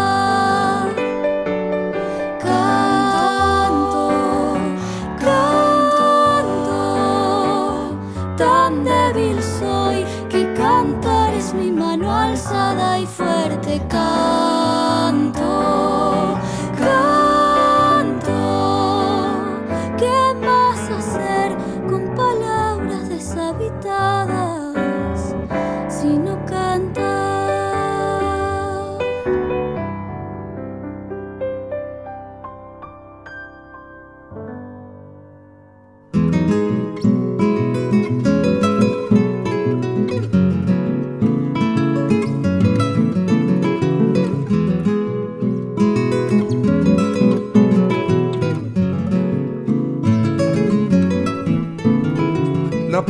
Fuerte 13.72 13.86
canto. 13.88 14.21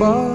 La 0.02 0.31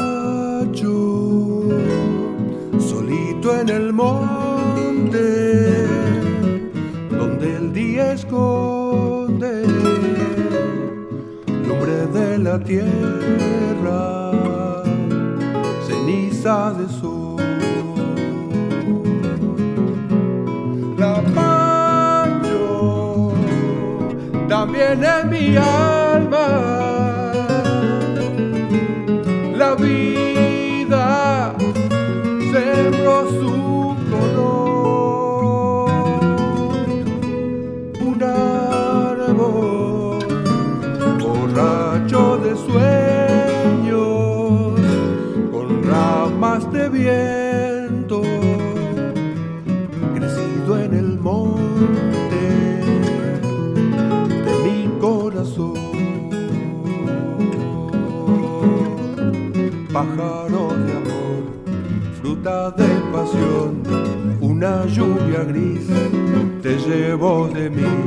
llevó 67.70 68.07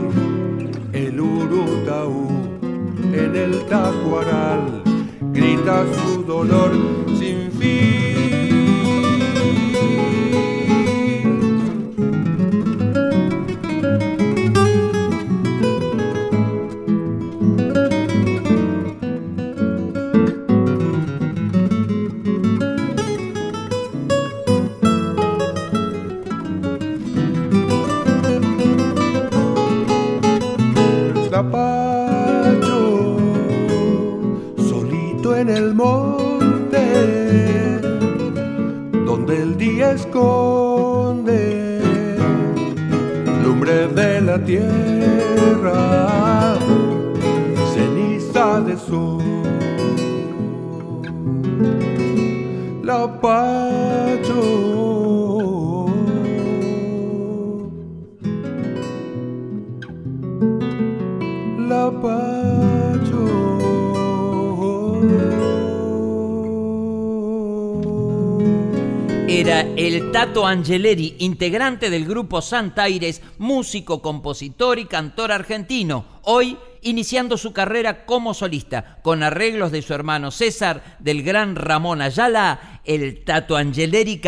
Angeleri, 70.61 71.17
integrante 71.21 71.89
del 71.89 72.05
grupo 72.05 72.43
Santaires, 72.43 73.23
músico, 73.39 74.03
compositor 74.03 74.79
y 74.79 74.85
cantor 74.85 75.33
argentino. 75.33 76.05
Hoy 76.25 76.59
iniciando 76.83 77.39
su 77.39 77.55
carrera 77.55 78.05
como 78.05 78.35
solista, 78.35 78.99
con 79.03 79.23
arreglos 79.23 79.73
de 79.73 79.81
su 79.81 79.95
hermano 79.95 80.31
César, 80.31 80.99
del 80.99 81.23
gran 81.23 81.57
Ramón 81.57 82.03
Ayala, 82.03 82.81
el 82.85 83.25
Tato 83.25 83.57
Angeleri 83.57 84.19